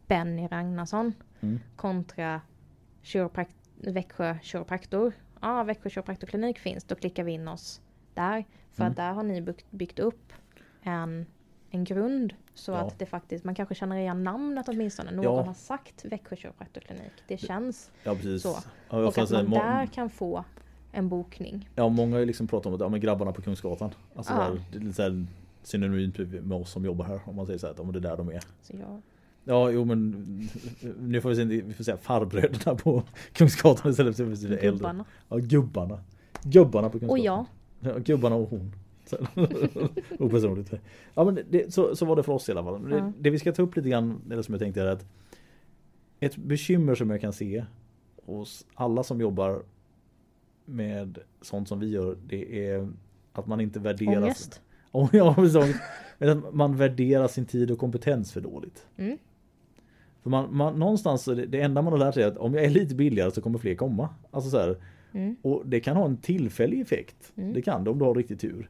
[0.07, 1.59] Benny Ragnarsson Mm.
[1.75, 2.41] kontra
[3.75, 5.13] Växjö kiropraktor.
[5.41, 7.81] Ja, Växjö kiropraktorklinik finns, då klickar vi in oss
[8.13, 8.45] där.
[8.71, 8.91] För Mm.
[8.91, 10.33] att där har ni byggt, byggt upp
[10.83, 11.25] en,
[11.77, 12.77] en grund så Ja.
[12.77, 15.11] att det faktiskt, man kanske känner igen namnet åtminstone.
[15.11, 15.41] Någon Ja.
[15.41, 17.11] har sagt Växjö kiropraktorklinik.
[17.27, 18.41] Det känns Ja precis.
[18.41, 18.55] Så.
[18.89, 20.43] Ja, och att man där kan få
[20.91, 21.69] en bokning.
[21.75, 23.89] Ja, många har ju liksom pratat om att ja, men grabbarna på Kungsgatan.
[24.15, 24.39] Alltså Ja.
[24.39, 25.25] där, det är lite så här
[25.63, 27.19] synonymt med oss som jobbar här.
[27.25, 28.41] Om man säger så här men det är där de är.
[28.61, 29.01] Så jag,
[29.43, 30.09] Ja, jo men
[30.99, 33.03] nu får vi, se, vi får säga farbröderna på
[33.33, 34.57] Kungsgatan istället för äldre.
[34.71, 35.05] gubbarna.
[35.29, 35.99] Ja, gubbarna.
[36.43, 37.09] Gubbarna på Kungsgatan.
[37.09, 37.45] Och jag.
[37.79, 38.71] Ja, gubbarna och hon.
[39.09, 39.17] Så-
[40.19, 40.73] Opersonligt.
[41.13, 42.89] Ja men det, så, så var det för oss i alla fall.
[42.89, 45.05] Det, det vi ska ta upp lite grann, eller som jag tänkte är att
[46.19, 47.65] ett bekymmer som jag kan se
[48.25, 49.63] hos alla som jobbar
[50.65, 52.89] med sånt som vi gör, det är
[53.33, 54.61] att man inte värderar Ångest.
[56.19, 58.87] Att man värderar sin tid och kompetens för dåligt.
[58.97, 59.17] Mm.
[60.23, 62.69] För man, man, någonstans, det enda man har lärt sig är att om jag är
[62.69, 64.09] lite billigare så kommer fler komma.
[64.31, 64.77] Alltså så här,
[65.13, 65.35] Mm.
[65.41, 67.33] och det kan ha en tillfällig effekt.
[67.35, 67.53] Mm.
[67.53, 68.69] Det kan det om du har riktigt tur.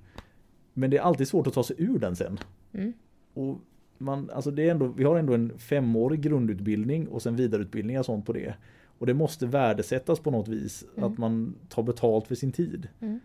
[0.78, 2.40] Men det är alltid svårt att ta sig ur den sen.
[2.74, 2.94] Mm.
[3.34, 3.58] Och
[3.98, 8.06] man, alltså det är ändå, vi har ändå en femårig grundutbildning och sen vidareutbildning och
[8.06, 8.56] sånt på det.
[9.00, 10.86] Och det måste värdesättas på något vis.
[10.98, 11.12] Mm.
[11.12, 12.88] Att man tar betalt för sin tid.
[13.00, 13.20] Mm.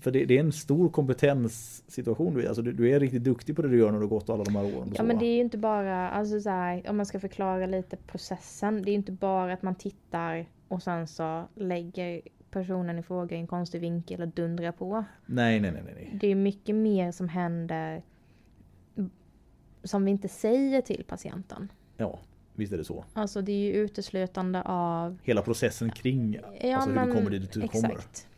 [0.00, 2.46] För det, det är en stor kompetenssituation du är.
[2.46, 4.56] Alltså du, du är riktigt duktig på det du gör när du gått alla de
[4.56, 4.88] här åren.
[4.90, 7.66] Ja så, men det är ju inte bara, alltså så här, om man ska förklara
[7.66, 8.82] lite processen.
[8.82, 12.20] Det är inte bara att man tittar och sen så lägger
[12.54, 15.04] personen i fråga i en konstig vinkel och dundrar på.
[15.26, 16.18] Nej, nej, nej, nej.
[16.20, 18.02] Det är mycket mer som händer
[19.84, 21.72] som vi inte säger till patienten.
[21.96, 22.18] Ja.
[22.54, 23.04] Visst är det så?
[23.12, 25.18] Alltså det är ju uteslutande av...
[25.22, 27.90] Hela processen kring Ja, alltså hur men du kommer dit du kommer.
[27.90, 28.28] exakt.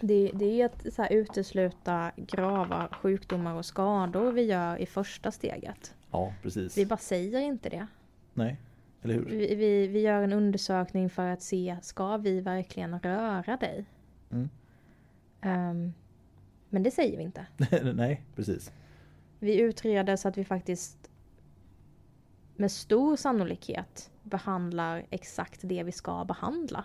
[0.00, 5.30] Det, det är att så här, utesluta grava sjukdomar och skador vi gör i första
[5.30, 5.94] steget.
[6.10, 6.78] Ja, precis.
[6.78, 7.86] Vi bara säger inte det.
[8.34, 8.56] Nej,
[9.02, 9.24] eller hur?
[9.24, 13.84] Vi, vi, vi gör en undersökning för att se, ska vi verkligen röra dig?
[14.30, 14.48] Mm.
[15.40, 15.92] Ehm,
[16.68, 17.46] men det säger vi inte.
[17.94, 18.72] Nej, precis.
[19.38, 21.10] Vi utreder så att vi faktiskt
[22.56, 26.84] med stor sannolikhet behandlar exakt det vi ska behandla.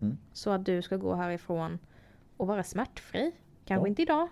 [0.00, 0.18] Mm.
[0.32, 1.78] Så att du ska gå härifrån
[2.36, 3.32] och vara smärtfri.
[3.64, 3.88] Kanske Ja.
[3.88, 4.28] inte idag,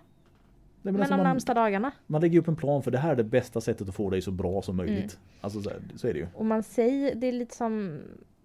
[0.83, 1.91] Nej, men, men alltså de man, närmsta dagarna.
[2.07, 4.21] man lägger upp en plan för det här är det bästa sättet att få dig
[4.21, 4.97] så bra som möjligt.
[5.13, 5.39] Mm.
[5.41, 6.27] Alltså så, här, så är det ju.
[6.35, 7.99] Och man säger, det är lite som,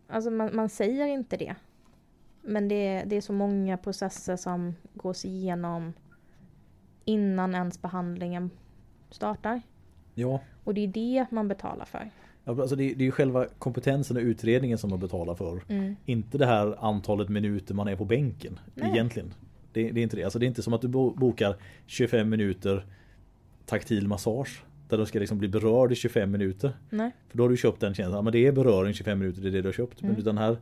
[0.09, 1.55] alltså man, man säger inte det.
[2.43, 5.93] Men det, är- det är så många processer som gås igenom
[7.05, 8.51] innan ens behandlingen
[9.11, 9.63] startar.
[10.15, 12.11] Ja, Och det är det man betalar för.
[12.45, 15.63] Ja, alltså det, det är ju själva kompetensen och utredningen som man betalar för.
[15.69, 15.97] Mm.
[16.05, 18.91] Inte det här antalet minuter man är på bänken Nej.
[18.91, 19.35] egentligen.
[19.77, 20.25] Det, det är inte det.
[20.25, 21.57] Alltså det är inte som att du bo- bokar
[21.87, 22.87] 25 minuter
[23.67, 24.63] taktil massage.
[24.89, 26.73] Där du ska liksom bli berörd i 25 minuter.
[26.91, 27.11] Nej.
[27.29, 27.95] För då har du köpt den.
[27.99, 30.03] Ja, men det är beröring 25 minuter, det är det du har köpt.
[30.03, 30.21] Men Mm.
[30.23, 30.57] utan här,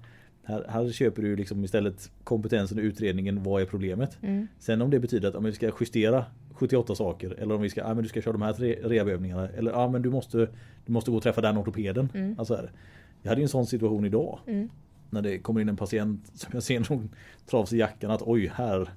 [0.45, 3.43] här, här köper du liksom istället kompetensen och utredningen.
[3.43, 4.19] Vad är problemet?
[4.23, 4.47] Mm.
[4.59, 7.81] Sen om det betyder att om vi ska justera 78 saker eller om vi ska,
[7.81, 10.39] ja, men du ska köra de här tre rehabövningarna eller ja men du måste,
[10.87, 12.09] du måste gå och träffa den ortopeden.
[12.15, 12.35] Mm.
[12.39, 12.71] Alltså här.
[13.23, 14.69] Jag hade ju en sån situation idag Mm.
[15.11, 17.11] när det kommer in en patient som jag ser någon
[17.47, 18.89] travs i jackan att oj här,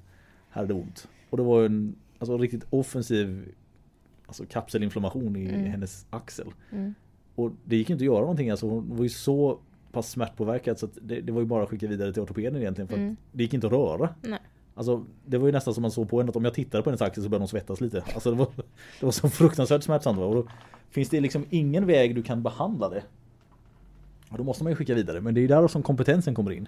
[0.65, 1.07] det ont.
[1.29, 3.53] Och det var en alltså, riktigt offensiv
[4.25, 5.65] alltså, kapselinflammation i Mm.
[5.65, 6.47] hennes axel.
[6.71, 6.93] Mm.
[7.35, 8.49] Och det gick inte att göra någonting.
[8.49, 9.59] Alltså, hon var ju så
[9.91, 12.87] pass smärtpåverkad så att det, det var ju bara att skicka vidare till ortopeden egentligen.
[12.87, 13.15] För Mm.
[13.31, 14.09] det gick inte att röra.
[14.21, 14.39] Nej.
[14.75, 16.89] Alltså, det var ju nästan som man såg på henne att om jag tittade på
[16.89, 18.03] hennes axel så började hon svettas lite.
[18.13, 18.47] Alltså, det, var,
[18.99, 20.19] det var så fruktansvärt smärtsamt.
[20.19, 20.47] Och då
[20.89, 23.03] finns det liksom ingen väg du kan behandla det.
[24.29, 25.21] Och då måste man ju skicka vidare.
[25.21, 26.67] Men det är ju där som kompetensen kommer in.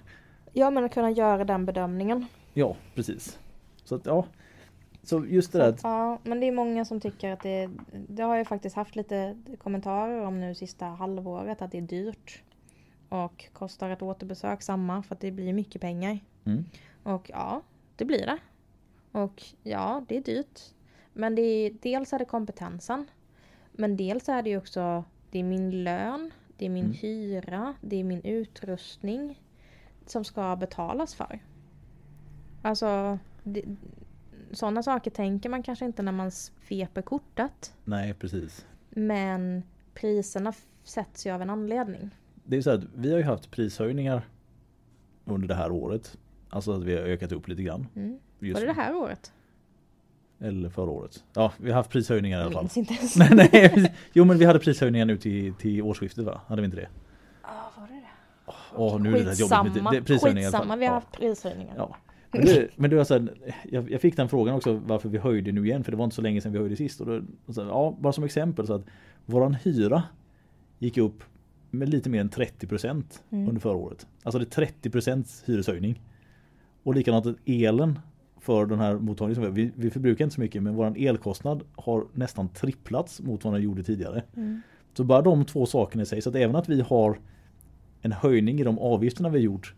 [0.53, 2.25] Ja men att kunna göra den bedömningen.
[2.53, 3.39] Ja, precis.
[3.89, 4.25] Så att ja.
[5.03, 7.69] Så just det där ja, men det är många som tycker att det
[8.07, 12.43] Det har jag faktiskt haft lite kommentarer om nu sista halvåret att det är dyrt.
[13.09, 16.19] Och kostar ett återbesök samma för att det blir mycket pengar.
[16.45, 16.65] mm,
[17.03, 17.61] Och ja,
[17.95, 18.37] det blir det.
[19.11, 20.59] Och ja, det är dyrt.
[21.13, 23.07] Men det är, dels är det kompetensen.
[23.71, 26.97] Men dels är det ju också det är min lön, det är min Mm.
[26.97, 29.41] hyra, det är min utrustning
[30.05, 31.39] som ska betalas för.
[32.61, 33.19] Alltså,
[33.53, 33.61] det,
[34.51, 37.73] sådana saker tänker man kanske inte när man sveper kortet.
[37.83, 38.65] nej precis.
[38.89, 42.09] Men priserna sätts ju av en anledning.
[42.43, 44.21] Det är så att vi har ju haft prishöjningar
[45.25, 46.17] under det här året.
[46.49, 47.87] Alltså att vi har ökat upp lite grann.
[47.95, 48.19] Mm.
[48.39, 49.33] Var det det här året?
[50.39, 51.23] Eller förra året.
[51.33, 52.63] Ja, vi har haft prishöjningar i alla Jag fall.
[52.63, 53.15] minns inte ens.
[53.15, 53.93] nej, nej.
[54.13, 56.41] Jo men vi hade prishöjningar nu till, till årsskiftet va?
[56.47, 56.89] Hade vi inte det?
[57.43, 58.53] Ja, var det det?
[58.75, 59.73] Åh, nu är det där jobbigt.
[59.73, 61.73] Skitsamma, Det prishöjningar vi har haft prishöjningar.
[61.77, 61.95] Ja.
[62.31, 63.27] Men du, men du alltså,
[63.69, 66.15] jag, jag fick den frågan också varför vi höjde nu igen för det var inte
[66.15, 67.01] så länge sedan vi höjde sist.
[67.01, 68.85] Och då, och så, ja, bara som exempel så att
[69.25, 70.03] våran hyra
[70.79, 71.23] gick upp
[71.71, 73.47] med lite mer än 30% Mm.
[73.47, 74.07] under förra året.
[74.23, 76.01] Alltså det är 30% hyreshöjning.
[76.83, 77.99] Och likadant att elen
[78.39, 82.05] för den här mottagningen som vi, vi, förbrukar inte så mycket men våran elkostnad har
[82.13, 84.23] nästan tripplats mot vad den gjorde tidigare.
[84.35, 84.61] Mm.
[84.93, 87.19] Så bara de två sakerna i sig så att även att vi har
[88.01, 89.73] en höjning i de avgifterna vi gjort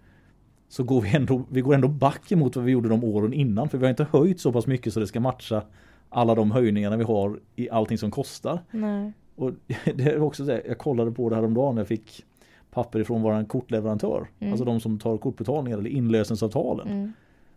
[0.71, 3.69] så går vi ändå, vi går ändå back emot vad vi gjorde de åren innan
[3.69, 5.63] för vi har inte höjt så pass mycket så det ska matcha
[6.09, 8.59] alla de höjningarna vi har i allting som kostar.
[8.71, 9.13] Nej.
[9.35, 9.51] Och
[9.95, 12.25] det är också så här, jag kollade på det här om dagen när jag fick
[12.71, 14.27] papper ifrån våran kortleverantör.
[14.39, 14.53] Mm.
[14.53, 16.87] Alltså de som tar kortbetalningar eller inlösensavtalen.
[16.87, 17.13] Mm.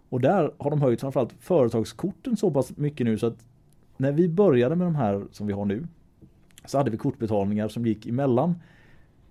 [0.08, 3.46] Och där har de höjt framförallt företagskorten så pass mycket nu så att
[3.96, 5.86] när vi började med de här som vi har nu
[6.64, 8.54] så hade vi kortbetalningar som gick emellan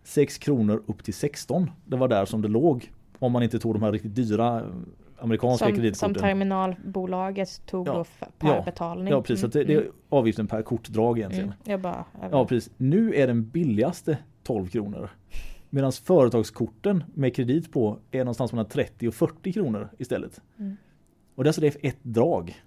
[0.04, 1.72] 6 kronor upp till 16.
[1.86, 2.92] Det var där som det låg.
[3.24, 4.66] Om man inte tog de här riktigt dyra eh,
[5.20, 6.14] amerikanska Som, som kreditkorten.
[6.16, 8.06] terminalbolaget tog Ja.
[8.40, 8.62] per Ja.
[8.66, 9.08] betalning.
[9.14, 11.46] Ja precis, så att det, det är avgiften per kortdrag egentligen.
[11.46, 11.58] Mm.
[11.64, 12.06] Jag bara...
[12.32, 12.72] Ja precis.
[12.78, 15.10] Nu är den billigaste 12 kronor.
[15.70, 20.42] Medan företagskorten med kredit på är någonstans mellan 30 och 40 kronor istället.
[20.60, 20.78] Mm.
[21.36, 22.64] Och det är alltså det är för ett drag.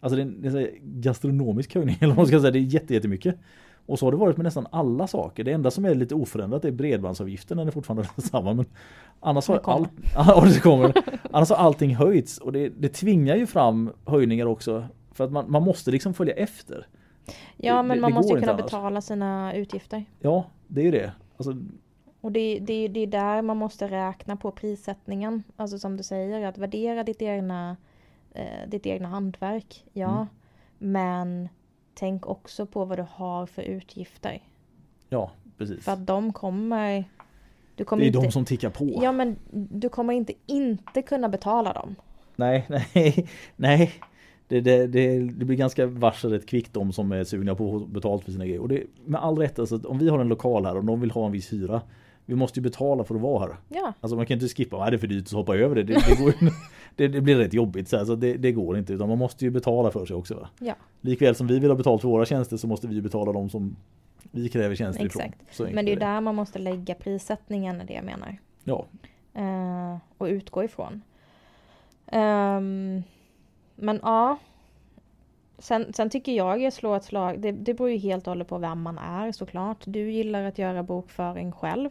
[0.00, 2.40] Alltså det är en, det är en sån här gastronomisk höjning eller vad man ska
[2.40, 2.50] säga.
[2.50, 3.36] Det är jätte, jättemycket.
[3.86, 5.44] Och så har det varit med nästan alla saker.
[5.44, 7.56] Det enda som är lite oförändrat är bredbandsavgiften.
[7.58, 8.54] Den är fortfarande densamma.
[8.54, 8.66] Men
[9.20, 9.60] annars har,
[10.14, 10.92] ja, det kommer.
[11.30, 12.38] annars har allting höjts.
[12.38, 14.84] Och det, det tvingar ju fram höjningar också.
[15.12, 16.86] För att man, man måste liksom följa efter.
[17.56, 18.64] Ja det- men det- man måste kunna annars.
[18.64, 20.04] betala sina utgifter.
[20.20, 21.12] Ja, det är ju det.
[21.36, 21.56] Alltså,
[22.20, 25.42] Och det, det, det är där man måste räkna på prissättningen.
[25.56, 27.76] Alltså som du säger, att värdera ditt egna,
[28.32, 29.84] eh, ditt egna hantverk.
[29.92, 30.10] Ja.
[30.12, 30.26] Mm.
[30.78, 31.48] Men
[32.00, 34.42] tänk också på vad du har för utgifter.
[35.08, 35.84] Ja, precis.
[35.84, 37.04] För att de kommer...
[37.74, 39.00] Du kommer Det är inte, de som tickar på.
[39.02, 41.96] Ja men du kommer inte inte kunna betala dem.
[42.36, 43.92] Nej, nej, nej.
[44.48, 47.86] Det, det, det, det blir ganska varsel kvickt de som är sugna på att få
[47.86, 48.60] betalt för sina grejer.
[48.60, 51.10] Och det med all rätt, alltså, om vi har en lokal här och de vill
[51.10, 51.82] ha en viss hyra.
[52.26, 53.56] Vi måste ju betala för att vara här.
[53.68, 53.92] Ja.
[54.00, 55.82] Alltså man kan inte skippa, är det för dyrt så hoppa över det.
[55.82, 56.34] Det, det, går,
[57.00, 57.88] det, det blir rätt jobbigt.
[57.88, 60.34] Så alltså, det, det går inte, utan man måste ju betala för sig också.
[60.34, 60.48] Va?
[60.58, 60.74] Ja.
[61.00, 63.76] Likväl som vi vill ha betalt för våra tjänster så måste vi betala dem som
[64.30, 65.34] vi kräver tjänster Exakt.
[65.34, 65.46] ifrån.
[65.50, 68.38] Så Men det är enkelt där man måste lägga prissättningen, är det jag menar.
[68.64, 68.86] Ja,
[69.34, 71.02] Eh, och utgå ifrån.
[72.06, 73.02] Ehm,
[73.74, 74.38] men ja.
[75.58, 77.40] Sen, sen tycker jag jag slår ett slag.
[77.40, 79.78] Det, det beror ju helt och hållet på vem man är såklart.
[79.84, 81.90] Du gillar att göra bokföring själv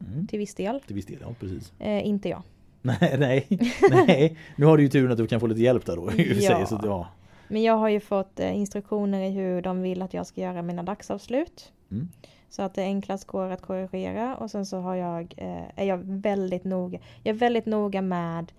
[0.00, 0.26] mm.
[0.26, 0.80] till viss del.
[0.80, 1.72] till viss del, ja precis.
[1.78, 2.42] Eh, inte jag.
[3.00, 3.46] Nej, nej,
[3.90, 4.38] nej.
[4.56, 6.42] Nu har du ju turen att du kan få lite hjälp där då sig.
[6.42, 6.66] Ja.
[6.66, 7.08] Så, ja.
[7.48, 10.62] Men jag har ju fått eh, instruktioner i hur de vill att jag ska göra
[10.62, 11.72] mina dagsavslut.
[11.90, 12.08] Mm.
[12.48, 15.98] Så att det enklast går att korrigera och sen så har jag, eh, är jag
[16.04, 16.98] väldigt noga.
[17.22, 18.52] Jag är väldigt noga med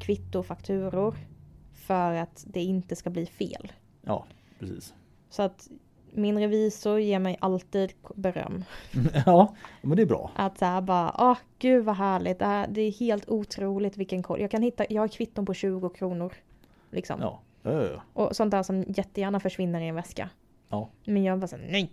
[0.00, 1.14] kvitto och fakturor.
[1.74, 3.72] För att det inte ska bli fel.
[4.02, 4.24] ja,
[4.58, 4.94] precis.
[5.30, 5.68] Så att
[6.12, 8.64] min revisor ger mig alltid beröm.
[9.26, 10.30] Ja, men det är bra.
[10.34, 12.38] Att så här bara, åh gud vad härligt.
[12.38, 14.40] Det, här, det är helt otroligt vilken koll.
[14.40, 16.32] Jag kan hitta, jag har kvitton på 20 kronor.
[16.90, 17.20] Liksom.
[17.20, 17.40] Ja.
[18.12, 20.30] Och sånt där som jättegärna försvinner i en väska.
[20.68, 20.88] Ja.
[21.04, 21.92] Men jag bara så här, nej.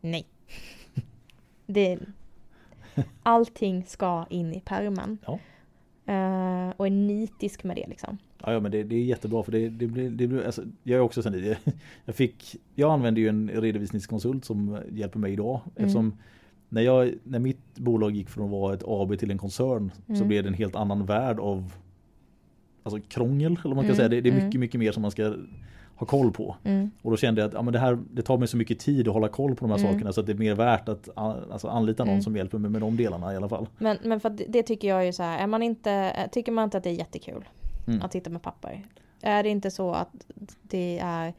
[0.00, 0.26] Nej.
[1.66, 1.98] Det,
[3.22, 5.18] allting ska in i pärmen.
[5.26, 5.38] Ja.
[6.06, 8.18] Eh, och är nitisk med det liksom.
[8.38, 10.96] Ja, ja men det, det är jättebra för det, det blir, det blir alltså, jag
[10.96, 11.56] är också sen i
[12.04, 15.72] jag fick, jag använder ju en redovisningskonsult som hjälper mig idag Mm.
[15.84, 16.16] eftersom
[16.68, 20.12] när, jag, när mitt bolag gick från att vara ett AB till en koncern så
[20.12, 20.28] Mm.
[20.28, 21.72] blev det en helt annan värld av
[22.82, 24.08] alltså krångel eller man kan Mm, säga.
[24.08, 24.60] Det, det är mycket, mm.
[24.60, 25.34] mycket mer som man ska
[25.96, 26.56] ha koll på.
[26.64, 26.90] Mm.
[27.02, 29.08] Och då kände jag att ja, men det, här, det tar mig så mycket tid
[29.08, 29.92] att hålla koll på de här Mm.
[29.92, 32.22] sakerna så att det är mer värt att alltså, anlita någon Mm.
[32.22, 33.66] som hjälper mig med de delarna i alla fall.
[33.78, 36.76] Men, men för det, tycker jag ju så här, är man inte, tycker man inte
[36.78, 37.44] att det är jättekul
[37.86, 38.02] Mm.
[38.02, 38.86] att sitta med papper?
[39.22, 40.26] Är det inte så att
[40.62, 41.34] det är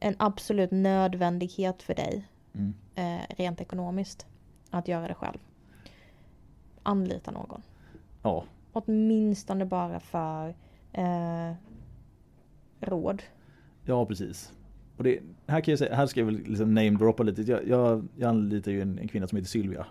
[0.00, 2.74] en absolut nödvändighet för dig Mm.
[2.94, 4.26] eh, rent ekonomiskt
[4.70, 5.38] att göra det själv?
[6.82, 7.62] Anlita någon.
[8.22, 10.54] Ja, Åtminstone bara för
[10.92, 11.52] eh,
[12.80, 13.22] råd.
[13.90, 14.52] Ja, precis.
[14.96, 17.42] Och det, här, kan jag säga, här ska jag väl liksom namedroppa lite.
[17.42, 19.86] Jag, jag, jag anlitar ju en, en kvinna som heter Sylvia.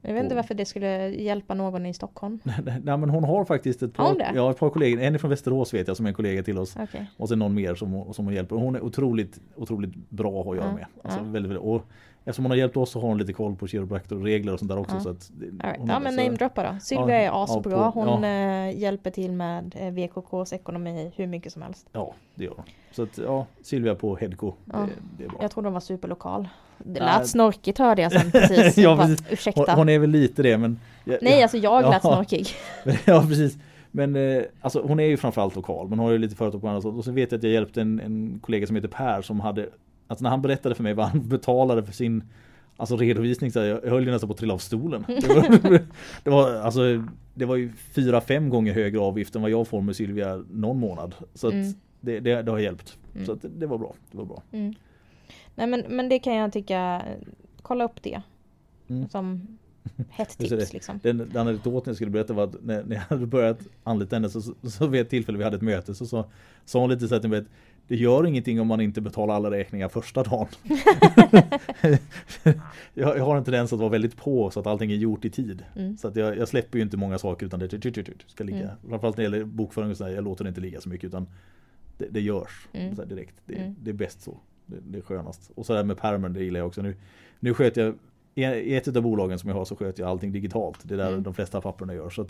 [0.00, 2.38] Jag vet inte varför det skulle hjälpa någon i Stockholm.
[2.82, 5.00] Nej men hon har faktiskt ett par, ja, ett par kollegor.
[5.00, 6.76] En är från Västerås vet jag som är en kollega till oss.
[6.80, 7.10] Okej.
[7.16, 8.56] Och sen någon mer som, som hon hjälper.
[8.56, 10.86] Hon är otroligt, otroligt bra att göra Ja, med.
[11.02, 11.24] Alltså, ja.
[11.24, 11.86] väldigt, väldigt, och
[12.24, 14.78] eftersom hon har hjälpt oss så har hon lite koll på kiropraktorregler och sånt där
[14.78, 14.94] också.
[14.94, 15.00] Ja.
[15.00, 15.76] Så att, right.
[15.78, 16.78] hon Ja men namedroppa då.
[16.80, 17.92] Sylvia Ja, är ja, asbra.
[17.92, 18.66] på- Hon ja.
[18.68, 21.86] eh, hjälper till med eh, VKKs ekonomi hur mycket som helst.
[21.92, 22.64] Ja, det gör hon.
[22.92, 24.52] Så att ja, Sylvia på Hedco.
[24.72, 24.78] Ja.
[24.78, 25.38] Det, det är bra.
[25.42, 26.48] Jag tror de var superlokal.
[26.78, 27.18] Det Nej.
[27.18, 28.76] lät snorkigt hörde jag sen precis.
[28.78, 29.26] Ja, Jag bara, precis.
[29.32, 29.60] Ursäkta.
[29.66, 30.80] Hon, hon är väl lite det men...
[31.04, 32.14] jag- Nej alltså jag lät Ja.
[32.14, 32.46] snorkig.
[33.04, 33.58] ja precis.
[33.90, 36.68] Men eh, alltså hon är ju framförallt lokal men hon har ju lite företag på
[36.68, 36.92] andra sätt.
[36.94, 39.68] Och så vet jag att jag hjälpte en, en kollega som heter Per som hade
[40.12, 42.22] Alltså när han berättade för mig vad han betalade för sin
[42.76, 45.04] Alltså redovisning så här, jag höll ju nästan på att trilla av stolen.
[45.08, 45.80] Det var,
[46.24, 46.80] det var, alltså,
[47.34, 50.78] det var ju fyra, fem gånger högre avgift än vad jag får med Sylvia någon
[50.78, 51.14] månad.
[51.34, 51.72] Så att Mm.
[52.00, 52.98] det, det, det har hjälpt.
[53.14, 53.26] Mm.
[53.26, 53.94] Så att det, var bra.
[54.10, 54.42] Det var bra.
[54.52, 54.74] Mm.
[55.54, 57.02] Nej men, men det kan jag tycka,
[57.62, 58.22] kolla upp det.
[58.88, 59.08] Mm.
[59.08, 59.46] Som
[60.10, 60.58] hett Just det.
[60.58, 61.00] tips liksom.
[61.02, 64.28] Den, den anekdoten jag skulle berätta var att när, när jag hade börjat anlita henne
[64.28, 66.06] så, så, så vid ett tillfälle vi hade ett möte så
[66.64, 67.48] sa hon lite så här till mig att
[67.88, 70.48] det gör ingenting om man inte betalar alla räkningar första dagen.
[72.94, 75.30] jag, jag har en tendens att vara väldigt på så att allting är gjort i
[75.30, 75.64] tid.
[75.76, 75.96] Mm.
[75.96, 77.68] Så att jag, jag släpper ju inte många saker utan det
[78.26, 78.58] ska ligga.
[78.58, 78.74] Mm.
[78.88, 81.06] Framförallt när det gäller bokföring och så här, jag låter det inte ligga så mycket
[81.08, 81.26] utan
[81.98, 83.08] det, det görs Mm.
[83.08, 83.34] direkt.
[83.46, 83.74] Det, Mm.
[83.82, 84.38] det är bäst så.
[84.66, 85.50] Det, det är skönast.
[85.54, 86.82] Och så där med permen, det gillar jag också.
[86.82, 86.96] Nu,
[87.40, 87.94] nu sköter jag
[88.34, 90.78] i ett av bolagen som jag har så sköter jag allting digitalt.
[90.82, 91.22] Det är där Mm.
[91.22, 92.10] de flesta papperna gör.
[92.10, 92.26] Så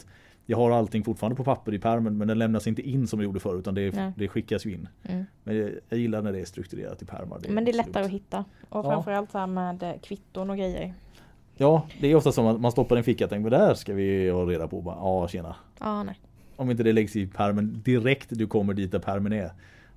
[0.46, 3.24] jag har allting fortfarande på papper i permen men den lämnas inte in som det
[3.24, 4.88] gjorde förr utan det, det skickas ju in.
[5.02, 5.24] Mm.
[5.44, 7.40] Men jag, jag gillar när det är strukturerat i pärmar.
[7.48, 7.86] Men det är absolut.
[7.86, 8.44] lättare att hitta.
[8.68, 8.90] Och Ja.
[8.90, 10.94] framförallt så här med eh, kvitton och grejer.
[11.56, 13.94] Ja, det är ofta som att man stoppar en ficka och tänker men där ska
[13.94, 14.82] vi ha reda på.
[14.86, 15.56] Ja, tjena.
[15.80, 16.18] Ja, nej.
[16.56, 19.50] Om inte det läggs i pärmen direkt du kommer dit där pärmen är.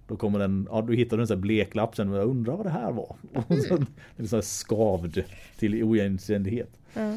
[0.08, 2.70] Då kommer den, ja du hittar en sån här bleklapp sen jag undrar vad det
[2.70, 3.16] här var.
[3.34, 3.78] Och så,
[4.16, 5.18] det är så skavd
[5.58, 6.80] till oigenkännlighet.
[6.94, 7.14] Ja.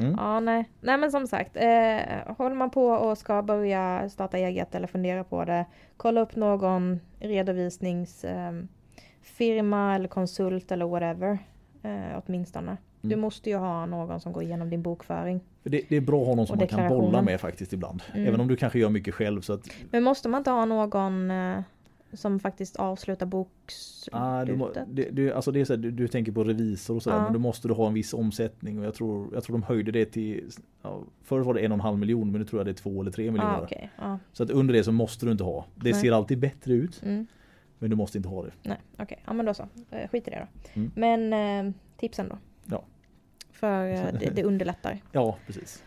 [0.00, 0.14] Mm.
[0.18, 0.68] Ja, nej.
[0.80, 5.24] Nej men som sagt, eh, håller man på och ska börja starta eget eller fundera
[5.24, 5.66] på det,
[5.96, 11.38] kolla upp någon redovisningsfirma eh, eller konsult eller whatever.
[11.82, 12.76] Eh, åtminstone.
[13.00, 13.20] Du Mm.
[13.20, 15.40] måste ju ha någon som går igenom din bokföring.
[15.62, 18.02] För det, det är bra att ha någon som man kan bolla med faktiskt ibland.
[18.14, 18.26] Mm.
[18.28, 19.60] Även om du kanske gör mycket själv så att
[19.90, 21.58] Men måste man inte ha någon eh,
[22.12, 24.20] som faktiskt avslutar bokslutet.
[24.20, 26.96] Ah, du, må- det, du, alltså det är så här, du, du tänker på revisor
[26.96, 27.22] och sådär Ja.
[27.24, 29.90] men då måste du ha en viss omsättning och jag tror, jag tror de höjde
[29.92, 30.50] det till
[30.82, 32.74] ja, Förr var det en och en halv miljon men nu tror jag det är
[32.82, 33.54] två eller tre miljoner.
[33.58, 33.90] ah, okej.
[33.98, 34.18] Ja.
[34.32, 35.64] Så att under det så måste du inte ha.
[35.74, 36.00] Det Nej.
[36.00, 37.26] ser alltid bättre ut Mm.
[37.78, 38.50] men du måste inte ha det.
[38.62, 39.18] Nej, okej.
[39.26, 39.68] Ja men då så.
[39.90, 40.80] Eh, Skit i det då.
[40.80, 40.90] Mm.
[40.94, 42.38] Men eh, tipsen då?
[42.64, 42.84] Ja.
[43.52, 44.98] För eh, det, det underlättar.
[45.12, 45.84] Ja precis.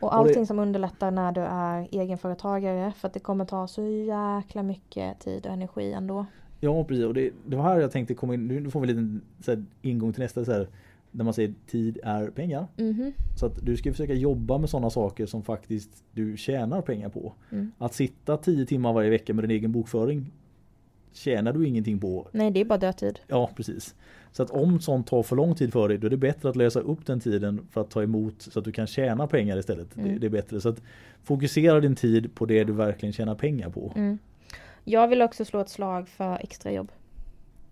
[0.00, 3.82] Och det- allting som underlättar när du är egenföretagare för att det kommer ta så
[3.82, 6.26] jäkla mycket tid och energi ändå.
[6.60, 8.46] Ja precis och det, det var här jag tänkte komma in.
[8.46, 10.68] Nu får vi en liten här, ingång till nästa så här,
[11.10, 12.66] När man säger tid är pengar.
[12.76, 13.12] Mhm.
[13.38, 17.32] Så att du ska försöka jobba med sådana saker som faktiskt du tjänar pengar på.
[17.50, 17.72] Mm.
[17.78, 20.32] Att sitta 10 timmar varje vecka med din egen bokföring
[21.16, 22.28] tjänar du ingenting på.
[22.32, 23.20] Nej det är bara dödtid.
[23.26, 23.94] Ja, precis.
[24.32, 26.56] Så att om sånt tar för lång tid för dig, då är det bättre att
[26.56, 29.88] lösa upp den tiden för att ta emot så att du kan tjäna pengar istället.
[29.94, 30.20] Det, Mm.
[30.20, 30.60] det är bättre.
[30.60, 30.82] Så att
[31.22, 33.92] fokusera din tid på det du verkligen tjänar pengar på.
[33.96, 34.18] Mm.
[34.84, 36.92] Jag vill också slå ett slag för extrajobb.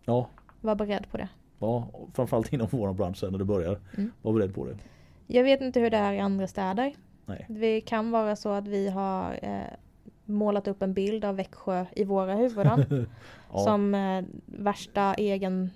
[0.05, 0.29] Ja,
[0.61, 1.29] Var beredd på det.
[1.59, 3.79] ja, framförallt inom vår bransch när du börjar.
[3.97, 4.13] Mm.
[4.23, 4.77] Var beredd på det.
[5.27, 6.95] Jag vet inte hur det är i andra städer.
[7.27, 7.47] Nej.
[7.49, 9.61] Det kan vara så att vi har eh,
[10.25, 13.07] målat upp en bild av Växjö i våra huvuden.
[13.53, 15.71] Ja, Som eh, värsta egen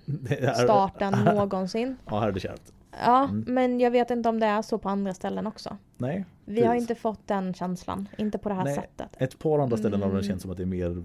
[0.63, 1.97] starten någonsin.
[2.05, 2.73] Ja, här är det kärvt.
[3.05, 3.43] Ja, Mm.
[3.47, 5.77] men jag vet inte om det är så på andra ställen också.
[5.97, 8.07] Nej, Vi har inte fått den känslan.
[8.17, 8.75] Inte på det här Nej.
[8.75, 9.15] sättet.
[9.21, 10.23] ett par andra ställen har det Mm.
[10.23, 11.03] känts som att det är mer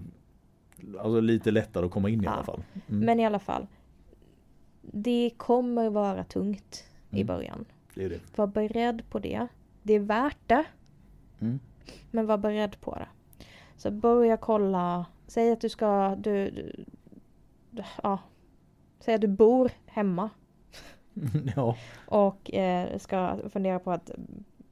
[0.99, 2.31] Alltså lite lättare att komma in i Ja.
[2.31, 2.63] alla fall.
[2.87, 3.05] Mm.
[3.05, 3.67] Men i alla fall.
[4.81, 7.27] Det kommer vara tungt i Mm.
[7.27, 7.65] början.
[7.93, 8.19] Det är det.
[8.35, 9.47] Var beredd på det.
[9.83, 10.63] Det är värt det.
[11.39, 11.59] Mm.
[12.11, 13.07] Men var beredd på det.
[13.77, 15.05] Så börja kolla.
[15.27, 16.15] Säg att du ska...
[16.15, 16.51] Du,
[17.71, 18.19] du, ja.
[18.99, 20.29] Säg att du bor hemma.
[21.55, 24.11] ja, Och eh, ska fundera på att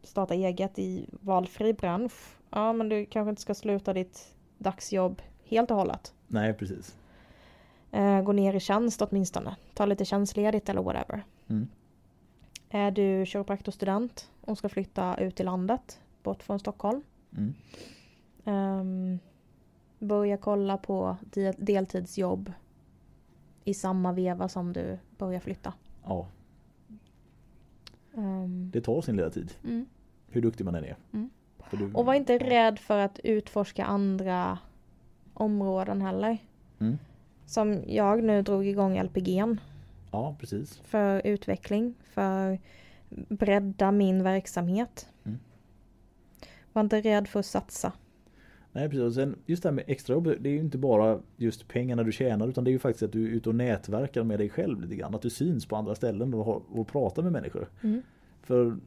[0.04, 2.38] starta eget i valfri bransch.
[2.50, 6.14] Ja men du kanske inte ska sluta ditt dagsjobb helt och hållet.
[6.28, 6.96] nej precis.
[7.92, 9.56] Eh, gå ner i tjänst åtminstone.
[9.74, 11.24] Ta lite tjänstledigt eller whatever.
[11.48, 11.68] Mm.
[12.70, 17.02] Är du kiropraktorstudent och ska flytta ut i landet bort från Stockholm.
[17.38, 17.54] Mm.
[18.46, 19.20] Ehm,
[20.00, 22.52] börja kolla på de- deltidsjobb
[23.64, 25.74] i samma veva som du börjar flytta.
[26.06, 26.28] Ja,
[28.18, 29.54] Ehm, det tar sin lilla tid.
[29.64, 29.86] mm.
[30.28, 30.96] Hur duktig man än är.
[31.14, 31.30] Mm.
[31.72, 34.58] Du, Och var inte rädd för att utforska andra
[35.34, 36.38] områden heller.
[36.80, 36.98] Mm.
[37.46, 39.58] Som jag nu drog igång LPG'n
[40.12, 40.78] Ja, precis.
[40.78, 42.60] för utveckling, för
[43.10, 45.10] bredda min verksamhet.
[45.24, 45.40] Mm.
[46.74, 47.92] Var inte rädd för att satsa.
[48.76, 51.68] Nej precis, och sen just det här med extrajobb, det är ju inte bara just
[51.68, 54.40] pengarna du tjänar utan det är ju faktiskt att du är ute och nätverkar med
[54.40, 55.16] dig själv lite grann.
[55.16, 57.68] Att du syns på andra ställen och, har, och pratar med människor.
[57.82, 58.02] Mm.
[58.42, 58.78] För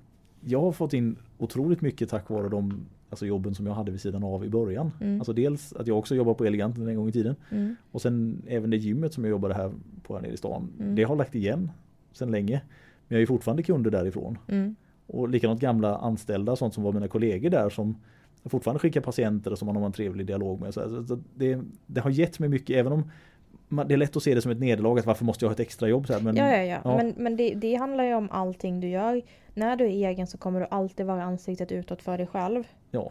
[0.40, 4.00] jag har fått in otroligt mycket tack vare de alltså jobben som jag hade vid
[4.00, 4.92] sidan av i början.
[5.00, 5.20] Mm.
[5.20, 7.36] Alltså dels att jag också jobbar på Eleganten en gång i tiden.
[7.50, 7.76] Mm.
[7.90, 9.72] Och sen även det gymmet som jag jobbade här
[10.02, 10.72] på här nere i stan.
[10.80, 10.94] Mm.
[10.94, 11.70] Det har lagt igen
[12.12, 12.62] sen länge.
[13.08, 14.38] Men jag är fortfarande kunder därifrån.
[14.48, 14.76] Mm.
[15.06, 17.96] Och likadant gamla anställda, sånt som var mina kollegor där som
[18.50, 20.74] fortfarande skickar patienter och som man har en trevlig dialog med.
[20.74, 23.10] Så, det, det har gett mig mycket, även om
[23.68, 25.52] man, det är lätt att se det som ett nederlag, att varför måste jag ha
[25.54, 26.06] ett extrajobb?
[26.06, 26.80] Så här, men, Ja, ja, ja.
[26.84, 26.96] ja.
[26.96, 29.22] Men, men det, det handlar ju om allting du gör.
[29.54, 32.64] När du är egen så kommer du alltid vara ansiktet utåt för dig själv.
[32.90, 33.10] Ja.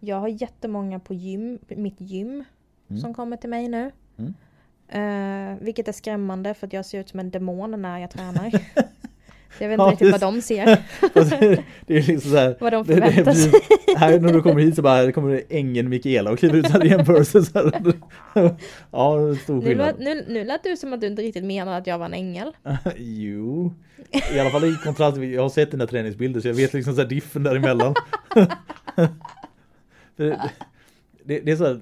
[0.00, 2.44] Jag har jättemånga på gym, mitt gym
[2.88, 3.00] Mm.
[3.00, 3.90] som kommer till mig nu.
[4.16, 4.34] Mm.
[4.88, 8.62] Eh, vilket är skrämmande för att jag ser ut som en demon när jag tränar.
[9.58, 10.66] Jag vet inte Ja, riktigt det- vad de ser.
[11.40, 13.52] Det, det är liksom så här, Vad de det, det förväntar sig.
[13.96, 16.84] här när du kommer hit så bara kommer det ängeln Mikaela och kliver ut här
[16.84, 17.42] i jämförelse.
[17.42, 17.72] Så här.
[18.90, 19.86] Ja, det är stor Nu, skillnad.
[19.86, 22.14] lät- nu, nu lät du som att du inte riktigt menade att jag var en
[22.14, 22.52] ängel.
[22.96, 23.74] jo,
[24.34, 27.00] i alla fall i kontrast, jag har sett dina träningsbilder så jag vet liksom så
[27.00, 27.94] här diffen däremellan.
[30.16, 30.40] det,
[31.24, 31.80] det, det är så här,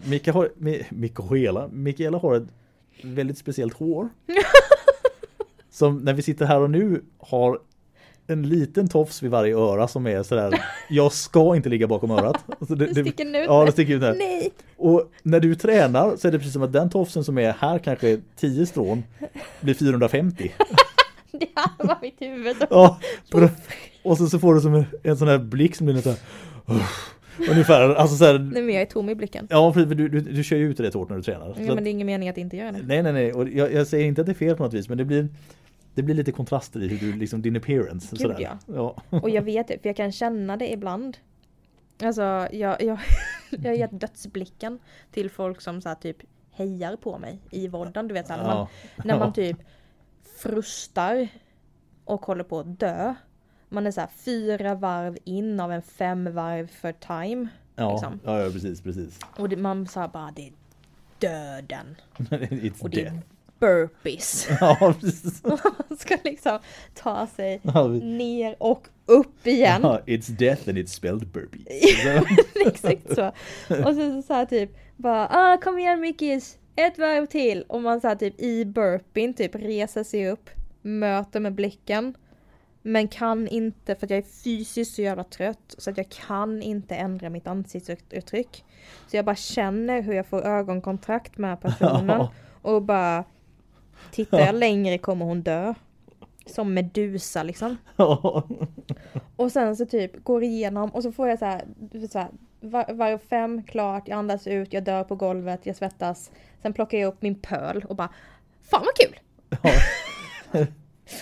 [0.91, 2.43] Mikaela, Mikaela har ett
[3.03, 4.09] väldigt speciellt hår.
[5.75, 7.59] Som när vi sitter här och nu har
[8.27, 12.45] en liten tofs vid varje öra som är sådär Jag ska inte ligga bakom örat.
[12.61, 13.47] Alltså det, Det sticker ut.
[13.47, 14.15] Ja, det sticker ut där.
[14.15, 14.53] Nej!
[14.77, 17.79] Och när du tränar så är det precis som att den tofsen som är här
[17.79, 19.03] kanske 10 strån
[19.61, 20.53] blir 450.
[21.33, 22.57] Det här var mitt huvud.
[22.71, 23.01] Ja,
[24.03, 26.17] och, så, så får du som en, en sån här blick som blir lite
[27.51, 29.47] Ungefär, alltså så här, Nej men jag är tom i blicken.
[29.51, 31.55] Ja, för du, du, du kör ju ut rätt hårt när du tränar.
[31.59, 32.83] Ja, men det är ingen mening att inte göra det.
[32.83, 33.33] Nej, nej, nej.
[33.33, 35.29] Och jag, jag säger inte att det är fel på något vis, men det blir
[35.95, 38.17] det blir lite kontraster i hur du, liksom din appearance.
[38.17, 38.59] Gud, ja.
[38.67, 38.97] ja.
[39.11, 41.17] Och jag vet det, för jag kan känna det ibland.
[42.03, 42.99] Alltså, jag, jag,
[43.51, 44.79] jag har gett dödsblicken
[45.11, 46.17] till folk som så här, typ
[46.51, 48.09] hejar på mig i vodden.
[48.09, 48.67] Du vet, så här, när, man,
[49.05, 49.59] när man typ
[50.39, 51.29] frustar
[52.05, 53.15] och håller på att dö.
[53.69, 57.49] Man är så här fyra varv in av en fem varv för time.
[57.75, 58.21] Ja, liksom.
[58.25, 59.21] ja, ja, precis, precis.
[59.39, 60.51] Och det, man här bara, det
[61.19, 61.97] döden.
[62.29, 63.23] It's Och det är.
[63.65, 64.49] Burpees.
[64.61, 65.43] Ja, precis.
[65.89, 66.59] Man ska liksom
[66.95, 69.81] ta sig Ja, vi- ner och upp igen.
[69.83, 71.67] Ja, it's death and it's spelled burpees.
[72.67, 73.27] Exakt så.
[73.69, 77.65] Och sen så, så här typ bara ah, kom igen Mickis, ett varv till.
[77.69, 80.51] Och man så här typ i burpeen typ reser sig upp,
[80.83, 82.15] möter med blicken.
[82.83, 86.63] Men kan inte, för att jag är fysiskt så jävla trött, så att jag kan
[86.63, 88.65] inte ändra mitt ansiktsuttryck.
[89.11, 92.27] Så jag bara känner hur jag får ögonkontakt med personen
[92.63, 93.25] och bara
[94.11, 95.75] Tittar jag längre kommer hon dö.
[96.47, 97.77] Som Medusa liksom.
[99.37, 101.65] Och sen så typ går igenom och så får jag så här,
[102.13, 102.29] så här
[102.95, 106.31] var- fem, klart, jag andas ut, jag dör på golvet, jag svettas.
[106.63, 108.09] Sen plockar jag upp min pöl och bara
[108.63, 109.21] Fan vad kul!
[109.63, 110.67] Ja.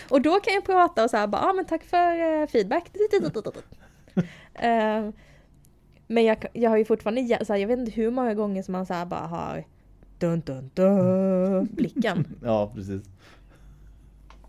[0.08, 2.90] Och då kan jag prata och så här bara, ah, men tack för eh, feedback.
[4.54, 5.08] Eh,
[6.06, 8.72] men jag, jag har ju fortfarande, så här, jag vet inte hur många gånger som
[8.72, 9.64] man så här bara har
[10.22, 12.26] dun dun dun blicken.
[12.42, 13.02] ja, precis.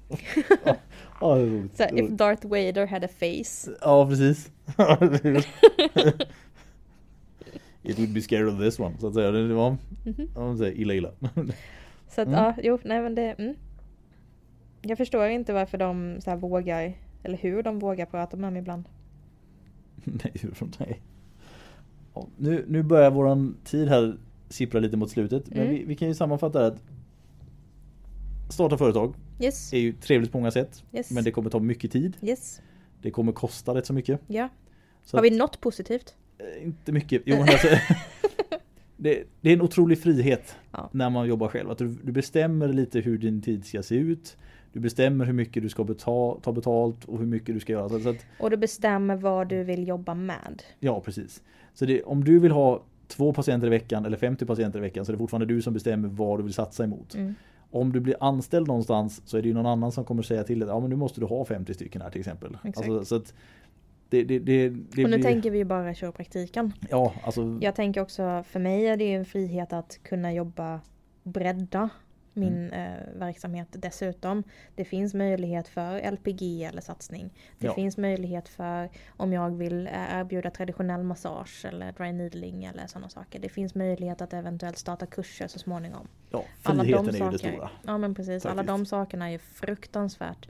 [0.09, 0.17] Ja,
[1.21, 1.77] ja, det är roligt.
[1.77, 3.71] Så if Darth Vader had a face.
[3.81, 4.51] Ja, precis.
[7.83, 9.31] It would be scared of this one, så att säga.
[9.31, 9.77] Det var
[10.35, 11.11] man säger, illa illa.
[12.09, 12.39] Så att Mm.
[12.39, 13.35] ja, jo, nej men det...
[13.37, 13.55] Mm.
[14.81, 16.93] Jag förstår inte varför de så vågar,
[17.23, 18.89] eller hur de vågar prata med mig ibland.
[19.95, 21.01] nej, hur nej.
[22.13, 24.17] Ja, nu, nu börjar våran tid här
[24.53, 25.49] sippra lite mot slutet.
[25.49, 25.69] Men Mm.
[25.73, 26.77] vi, vi kan ju sammanfatta att
[28.49, 30.83] starta företag Yes, är ju trevligt på många sätt.
[30.93, 32.17] yes, Men det kommer ta mycket tid.
[32.21, 32.61] yes,
[33.01, 34.21] Det kommer kosta rätt så mycket.
[34.27, 34.49] ja.
[35.05, 36.15] Så Har vi något positivt?
[36.37, 37.21] Eh, Inte mycket.
[37.25, 37.67] Jo, men alltså,
[38.97, 40.89] det, det är en otrolig frihet Ja.
[40.93, 41.71] när man jobbar själv.
[41.71, 44.37] Att du, du bestämmer lite hur din tid ska se ut.
[44.73, 47.99] Du bestämmer hur mycket du ska betala, ta betalt och hur mycket du ska göra.
[47.99, 50.63] Så att, Och du bestämmer vad du vill jobba med.
[50.79, 51.41] ja, precis.
[51.73, 55.05] Så det, om du vill ha två patienter i veckan eller 50 patienter i veckan
[55.05, 57.15] så är det fortfarande du som bestämmer vad du vill satsa emot.
[57.15, 57.35] Mm.
[57.71, 60.59] Om du blir anställd någonstans så är det ju någon annan som kommer säga till
[60.59, 62.57] dig ja men nu måste du ha 50 stycken här till exempel.
[62.63, 63.33] Alltså, så att
[64.09, 66.73] det, det, det och nu blir, tänker vi ju bara kiropraktiken.
[66.89, 70.79] Ja, alltså Jag tänker också, för mig är det ju en frihet att kunna jobba,
[71.23, 71.89] bredda
[72.33, 72.93] min Mm.
[72.93, 74.43] eh, verksamhet dessutom.
[74.75, 77.33] Det finns möjlighet för LPG eller satsning.
[77.59, 77.73] Det Ja.
[77.73, 83.09] finns möjlighet för om jag vill eh, erbjuda traditionell massage eller dry needling eller sådana
[83.09, 83.39] saker.
[83.39, 86.07] Det finns möjlighet att eventuellt starta kurser så småningom.
[86.31, 87.37] ja, Alla de är ju det saker.
[87.37, 87.69] stora.
[87.85, 90.49] Ja men precis, alla de sakerna är ju fruktansvärt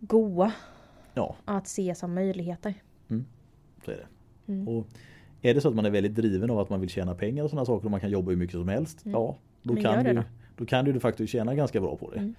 [0.00, 0.52] goa
[1.14, 2.74] Ja, att se som möjligheter.
[3.84, 4.06] så är det.
[4.52, 4.68] Mm.
[4.68, 4.86] Och
[5.42, 7.50] är det så att man är väldigt driven av att man vill tjäna pengar och
[7.50, 9.04] sådana saker och man kan jobba hur mycket som helst.
[9.06, 9.20] Mm.
[9.20, 10.22] Ja, då Men kan, du,
[10.56, 10.64] då.
[10.66, 12.18] kan du de facto tjäna ganska bra på det.
[12.18, 12.34] Mm.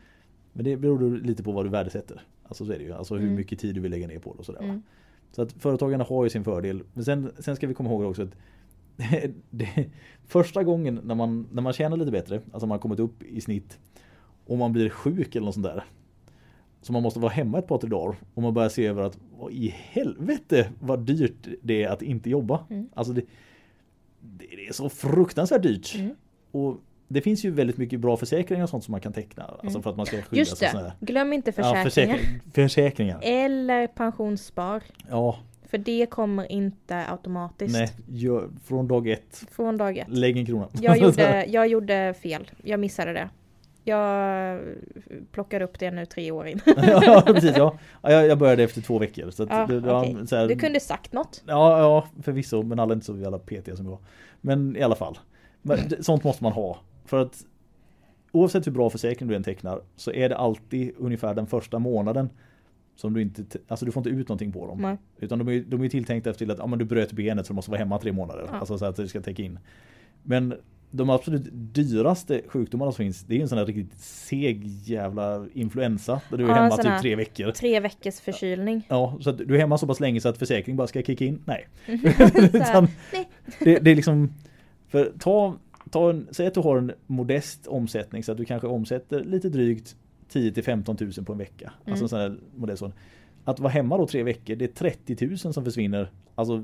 [0.54, 2.22] Men det beror lite på vad du värdesätter.
[2.44, 2.94] Alltså så är det ju.
[2.94, 3.36] Alltså hur Mm.
[3.36, 4.64] mycket tid du vill lägga ner på det och sådär.
[4.64, 4.82] Mm.
[5.32, 6.84] Så att företagarna har ju sin fördel.
[6.94, 8.36] Men sen, sen ska vi komma ihåg också att
[9.50, 9.90] det,
[10.26, 13.42] första gången när man, när man tjänar lite bättre, alltså man har kommit upp i
[13.42, 13.80] snitt
[14.46, 15.84] och man blir sjuk eller något sånt där.
[16.82, 19.20] Så man måste vara hemma ett par tre dagar och man börjar se över att
[19.38, 22.66] vad i helvete vad dyrt det är att inte jobba.
[22.70, 22.90] Mm.
[22.94, 23.22] Alltså det,
[24.22, 25.96] det det är så fruktansvärt dyrt.
[25.96, 26.16] Mm.
[26.52, 26.78] Och
[27.08, 29.44] det finns ju väldigt mycket bra försäkringar och sånt som man kan teckna.
[29.44, 29.84] Alltså Mm.
[29.84, 31.84] för att man ska skyddas Just det, glöm inte Ja, försäkringar.
[32.18, 33.20] försäkring, försäkringar.
[33.22, 34.84] Eller pensionsspar.
[35.10, 35.38] Ja,
[35.70, 37.74] För det kommer inte automatiskt.
[37.74, 39.44] nej, gör, från dag ett.
[39.52, 40.08] Från dag ett.
[40.10, 40.68] Lägg en krona.
[40.82, 42.52] Jag gjorde, jag gjorde fel.
[42.64, 43.30] Jag missade det.
[43.88, 44.60] Jag
[45.32, 46.60] plockar upp det nu tre år in.
[46.78, 47.58] ja, precis.
[47.58, 47.78] Ja.
[48.02, 49.32] Ja, jag, började efter två veckor.
[49.32, 50.28] Så Ja, det, okej.
[50.28, 51.44] så här, Du kunde sagt något.
[51.48, 52.64] Ja, ja, förvisso.
[52.64, 53.98] Men alla är inte så jävla petiga som jag.
[54.42, 55.18] Men i alla fall.
[55.62, 56.78] Men sånt måste man ha.
[57.06, 57.46] För att
[58.32, 62.30] oavsett hur bra försäkring du än tecknar så är det alltid ungefär den första månaden
[62.96, 64.82] som du inte, alltså du får inte ut någonting på dem.
[64.82, 64.98] Nej.
[65.20, 67.54] Utan de är, de är tilltänkta efter till att ja, men du bröt benet så
[67.54, 68.50] du måste vara hemma tre månader.
[68.52, 68.58] Ja.
[68.58, 69.60] Alltså så att det ska täcka in.
[70.24, 70.54] Men
[70.92, 76.22] de absolut dyraste sjukdomarna som finns det är en sån här riktigt seg jävla influensa.
[76.30, 77.52] Där du är Ja, hemma typ tre veckor.
[77.52, 78.88] Tre veckors förkylning.
[78.90, 81.26] Ja, så att du är hemma så pass länge så att försäkring bara ska kicka
[81.26, 81.42] in?
[81.46, 81.68] Nej.
[82.54, 82.88] Utan
[83.60, 84.34] det, det är liksom
[84.88, 85.56] För ta,
[85.96, 89.50] ta en, säg att du har en modest omsättning så att du kanske omsätter lite
[89.50, 89.96] drygt
[90.30, 91.74] 10 till 15 000 på en vecka.
[91.86, 92.04] Alltså Mm.
[92.04, 92.94] en sån här modell.
[93.44, 96.12] Att vara hemma då tre veckor, det är 30 000 som försvinner.
[96.36, 96.64] Alltså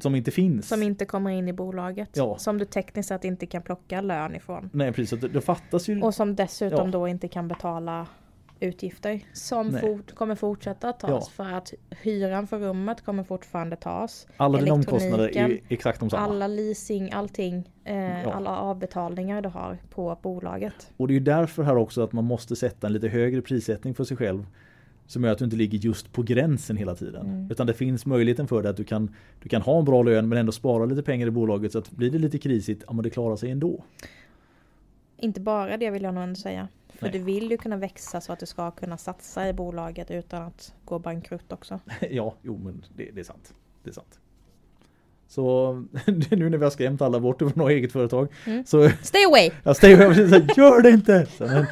[0.00, 0.68] som inte finns.
[0.68, 2.10] Som inte kommer in i bolaget.
[2.14, 2.38] Ja.
[2.38, 4.70] Som du tekniskt sett inte kan plocka lön ifrån.
[4.72, 6.02] Nej precis, det fattas ju.
[6.02, 6.92] Och som dessutom Ja.
[6.92, 8.06] då inte kan betala
[8.60, 9.20] utgifter.
[9.32, 11.10] Som fort, kommer fortsätta att tas.
[11.10, 11.44] Ja.
[11.44, 14.26] För att hyran för rummet kommer fortfarande tas.
[14.36, 16.22] alla dina omkostnader är exakt de samma.
[16.22, 17.70] Alla leasing, allting.
[17.84, 18.32] Eh, Ja.
[18.32, 20.92] Alla avbetalningar du har på bolaget.
[20.96, 23.94] Och det är ju därför här också att man måste sätta en lite högre prissättning
[23.94, 24.46] för sig själv.
[25.06, 27.26] Som gör att du inte ligger just på gränsen hela tiden.
[27.26, 27.50] Mm.
[27.50, 30.28] Utan det finns möjligheten för dig att du kan, du kan ha en bra lön
[30.28, 33.02] men ändå spara lite pengar i bolaget så att blir det lite krisigt, ja men
[33.02, 33.84] det klarar sig ändå.
[35.16, 36.68] Inte bara det vill jag nog ändå säga.
[36.94, 37.12] För Nej.
[37.12, 40.74] du vill ju kunna växa så att du ska kunna satsa i bolaget utan att
[40.84, 41.80] gå bankrutt också.
[42.10, 43.54] ja, jo men det, det är sant.
[43.82, 44.18] Det är sant.
[45.28, 45.72] Så
[46.30, 48.64] nu när vi har skrämt alla bort från ha eget företag Mm.
[48.66, 49.50] så Stay away!
[49.64, 51.26] över och säger gör det inte!
[51.26, 51.66] Så, men,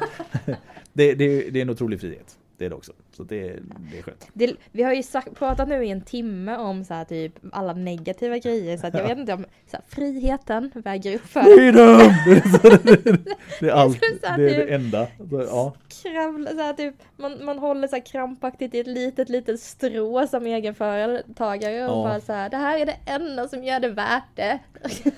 [0.93, 2.37] det, det, det är en otrolig frihet.
[2.57, 2.91] Det är det också.
[3.11, 3.59] Så det,
[3.91, 4.27] det är skönt.
[4.33, 7.73] Det, vi har ju sagt, pratat nu i en timme om så här typ alla
[7.73, 11.97] negativa grejer så att jag vet inte om så här, friheten väger upp för Freedom!
[13.59, 13.99] Det är, allt.
[14.01, 15.07] Det är typ- det enda.
[15.29, 15.73] Så, ja.
[16.03, 20.27] kravla, så här, typ, man, man håller så här krampaktigt i ett litet litet strå
[20.27, 22.03] som egenföretagare och Ja.
[22.03, 24.59] bara så här, det här är det enda som gör det värt det.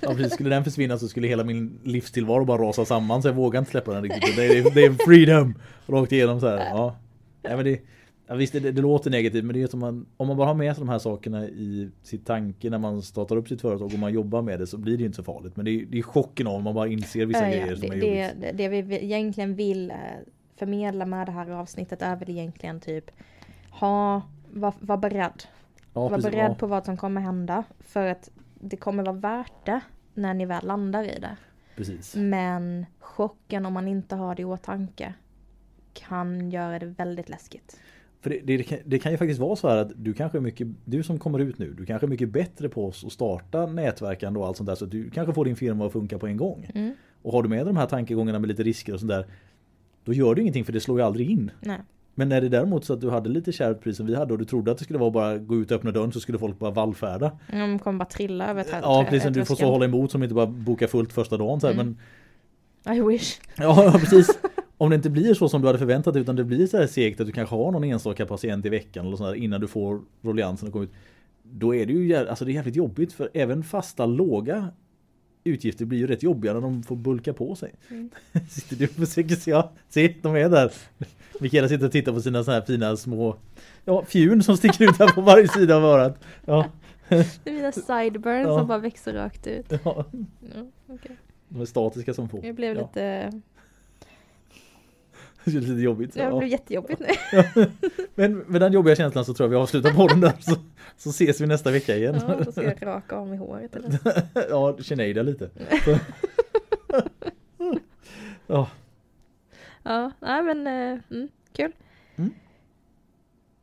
[0.01, 0.33] Ja, precis.
[0.33, 3.71] Skulle den försvinna så skulle hela min livstillvaro bara rasa samman så jag vågar inte
[3.71, 4.35] släppa den riktigt.
[4.35, 5.53] Det är, det är freedom!
[5.87, 6.57] Rakt igenom så här.
[6.57, 6.95] Ja.
[7.41, 7.81] Ja, men det,
[8.27, 10.53] ja, visst, det, det låter negativt men det är som man, om man bara har
[10.53, 13.99] med sig de här sakerna i sitt tanke när man startar upp sitt företag och
[13.99, 15.55] man jobbar med det så blir det inte så farligt.
[15.55, 17.95] Men det är, det är chocken om man bara inser vissa Ja, grejer som det,
[17.95, 19.97] är det, det, det vi vi egentligen vill eh,
[20.55, 23.11] förmedla med det här avsnittet är väl egentligen typ
[23.69, 24.21] ha,
[24.51, 25.43] var, var beredd.
[25.93, 26.31] Ja, var precis.
[26.31, 27.63] beredd Ja, på vad som kommer hända.
[27.79, 28.29] För att
[28.59, 29.81] det kommer vara värt det
[30.13, 31.37] när ni väl landar i det.
[31.75, 32.15] precis.
[32.15, 35.13] Men chocken om man inte har det i åtanke
[36.07, 37.79] kan göra det väldigt läskigt.
[38.21, 40.41] För det, det, kan, det kan ju faktiskt vara så här att du kanske är
[40.41, 44.39] mycket, du som kommer ut nu, du kanske är mycket bättre på att starta nätverkande
[44.39, 46.71] och allt sånt där så du kanske får din firma att funka på en gång.
[46.75, 46.93] Mm.
[47.21, 49.25] Och har du med de här tankegångarna med lite risker och sånt där,
[50.03, 51.51] då gör det ingenting för det slår ju aldrig in.
[51.61, 51.79] Nej.
[52.15, 54.39] Men när det däremot så att du hade lite kärvt pris som vi hade och
[54.39, 56.59] du trodde att det skulle vara bara gå ut och öppna dörren så skulle folk
[56.59, 57.31] bara vallfärda.
[57.51, 60.35] De kommer bara trilla över trä- Ja, precis du får så hålla emot som inte
[60.35, 61.97] bara boka fullt första dagen så här, Mm.
[62.85, 63.39] men I wish.
[63.57, 64.39] Ja, precis.
[64.82, 66.88] Om det inte blir så som du hade förväntat dig utan det blir så här
[66.88, 70.01] segt att du kanske har någon enstaka patient i veckan eller sådär innan du får
[70.21, 70.91] rulliansen att komma ut.
[71.43, 74.67] Då är det ju alltså det är jävligt jobbigt för även fasta låga
[75.43, 77.73] utgifter blir ju rätt jobbiga när de får bulka på sig.
[77.89, 78.09] Mm.
[78.49, 80.71] Sitter du och försöker se, ja, se, de är där.
[81.39, 83.36] Mikaela sitter och tittar på sina så här fina små
[83.86, 86.19] ja, fjun som sticker ut här på varje sida av örat.
[86.45, 86.65] Ja,
[87.09, 87.15] Det
[87.45, 88.57] är mina sideburns Ja.
[88.59, 89.65] som bara växer rakt ut.
[89.69, 90.05] ja, Ja,
[90.88, 91.17] okej.
[91.49, 92.39] de är statiska som få.
[92.43, 93.32] Jag blev ja, lite...
[95.45, 96.13] Det känns lite jobbigt.
[96.13, 96.37] Så, Det ja.
[96.37, 97.07] blev jättejobbigt nu.
[98.15, 100.55] Men med den jobbiga känslan så tror jag vi avslutar podden där så,
[100.97, 102.19] så ses vi nästa vecka igen.
[102.27, 103.99] Ja, då ska jag raka av mig håret eller?
[104.49, 105.49] ja, Sinead lite.
[108.47, 108.69] Ja,
[109.83, 111.71] Ja, nej men eh, mm, kul.
[112.15, 112.33] Mm.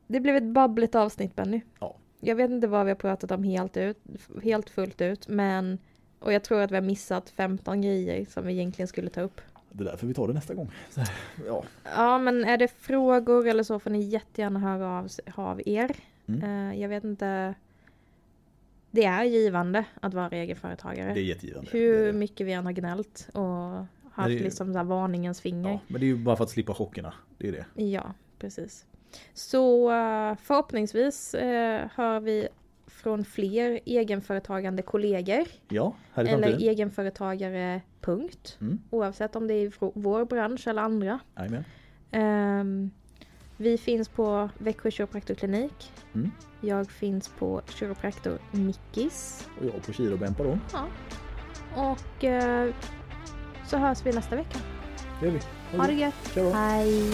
[0.06, 1.60] Det blev ett babbligt avsnitt Benny.
[1.80, 1.96] Ja.
[2.20, 3.98] Jag vet inte vad vi har pratat om helt, ut,
[4.42, 5.78] helt fullt ut men
[6.18, 9.40] och jag tror att vi har missat 15 grejer som vi egentligen skulle ta upp.
[9.76, 10.70] Det är därför vi tar det nästa gång.
[10.90, 11.00] Så,
[11.46, 11.62] ja.
[11.96, 15.90] Ja men är det frågor eller så får ni jättegärna höra av, av er.
[16.26, 16.70] Mm.
[16.70, 17.54] Eh, jag vet inte.
[18.90, 21.14] Det är givande att vara egenföretagare.
[21.14, 21.70] Det är jättegivande.
[21.72, 22.12] Hur Det är det.
[22.12, 25.70] mycket vi än har gnällt och haft är- liksom så varningens finger.
[25.70, 27.12] Ja, men det är ju bara för att slippa chockerna.
[27.38, 27.82] Det är det.
[27.84, 28.86] Ja, precis.
[29.34, 32.48] Så eh, förhoppningsvis eh, hör vi
[33.06, 35.44] från fler egenföretagande kollegor.
[35.68, 38.58] Ja, Eller egenföretagare punkt.
[38.60, 38.78] Mm.
[38.90, 41.20] Oavsett om det är vår bransch eller andra.
[42.10, 42.90] Ehm,
[43.56, 45.92] vi finns på Växjö kiropraktorklinik.
[46.14, 46.30] Mm.
[46.60, 49.48] Jag finns på kiropraktor Mickis.
[49.60, 50.58] Och jag på Kirobempa då.
[50.72, 50.86] Ja.
[51.74, 52.74] Och eh,
[53.66, 54.58] så hörs vi nästa vecka.
[55.20, 55.76] Det gör vi.
[55.76, 56.54] Ha det gött.
[56.54, 57.12] Hej!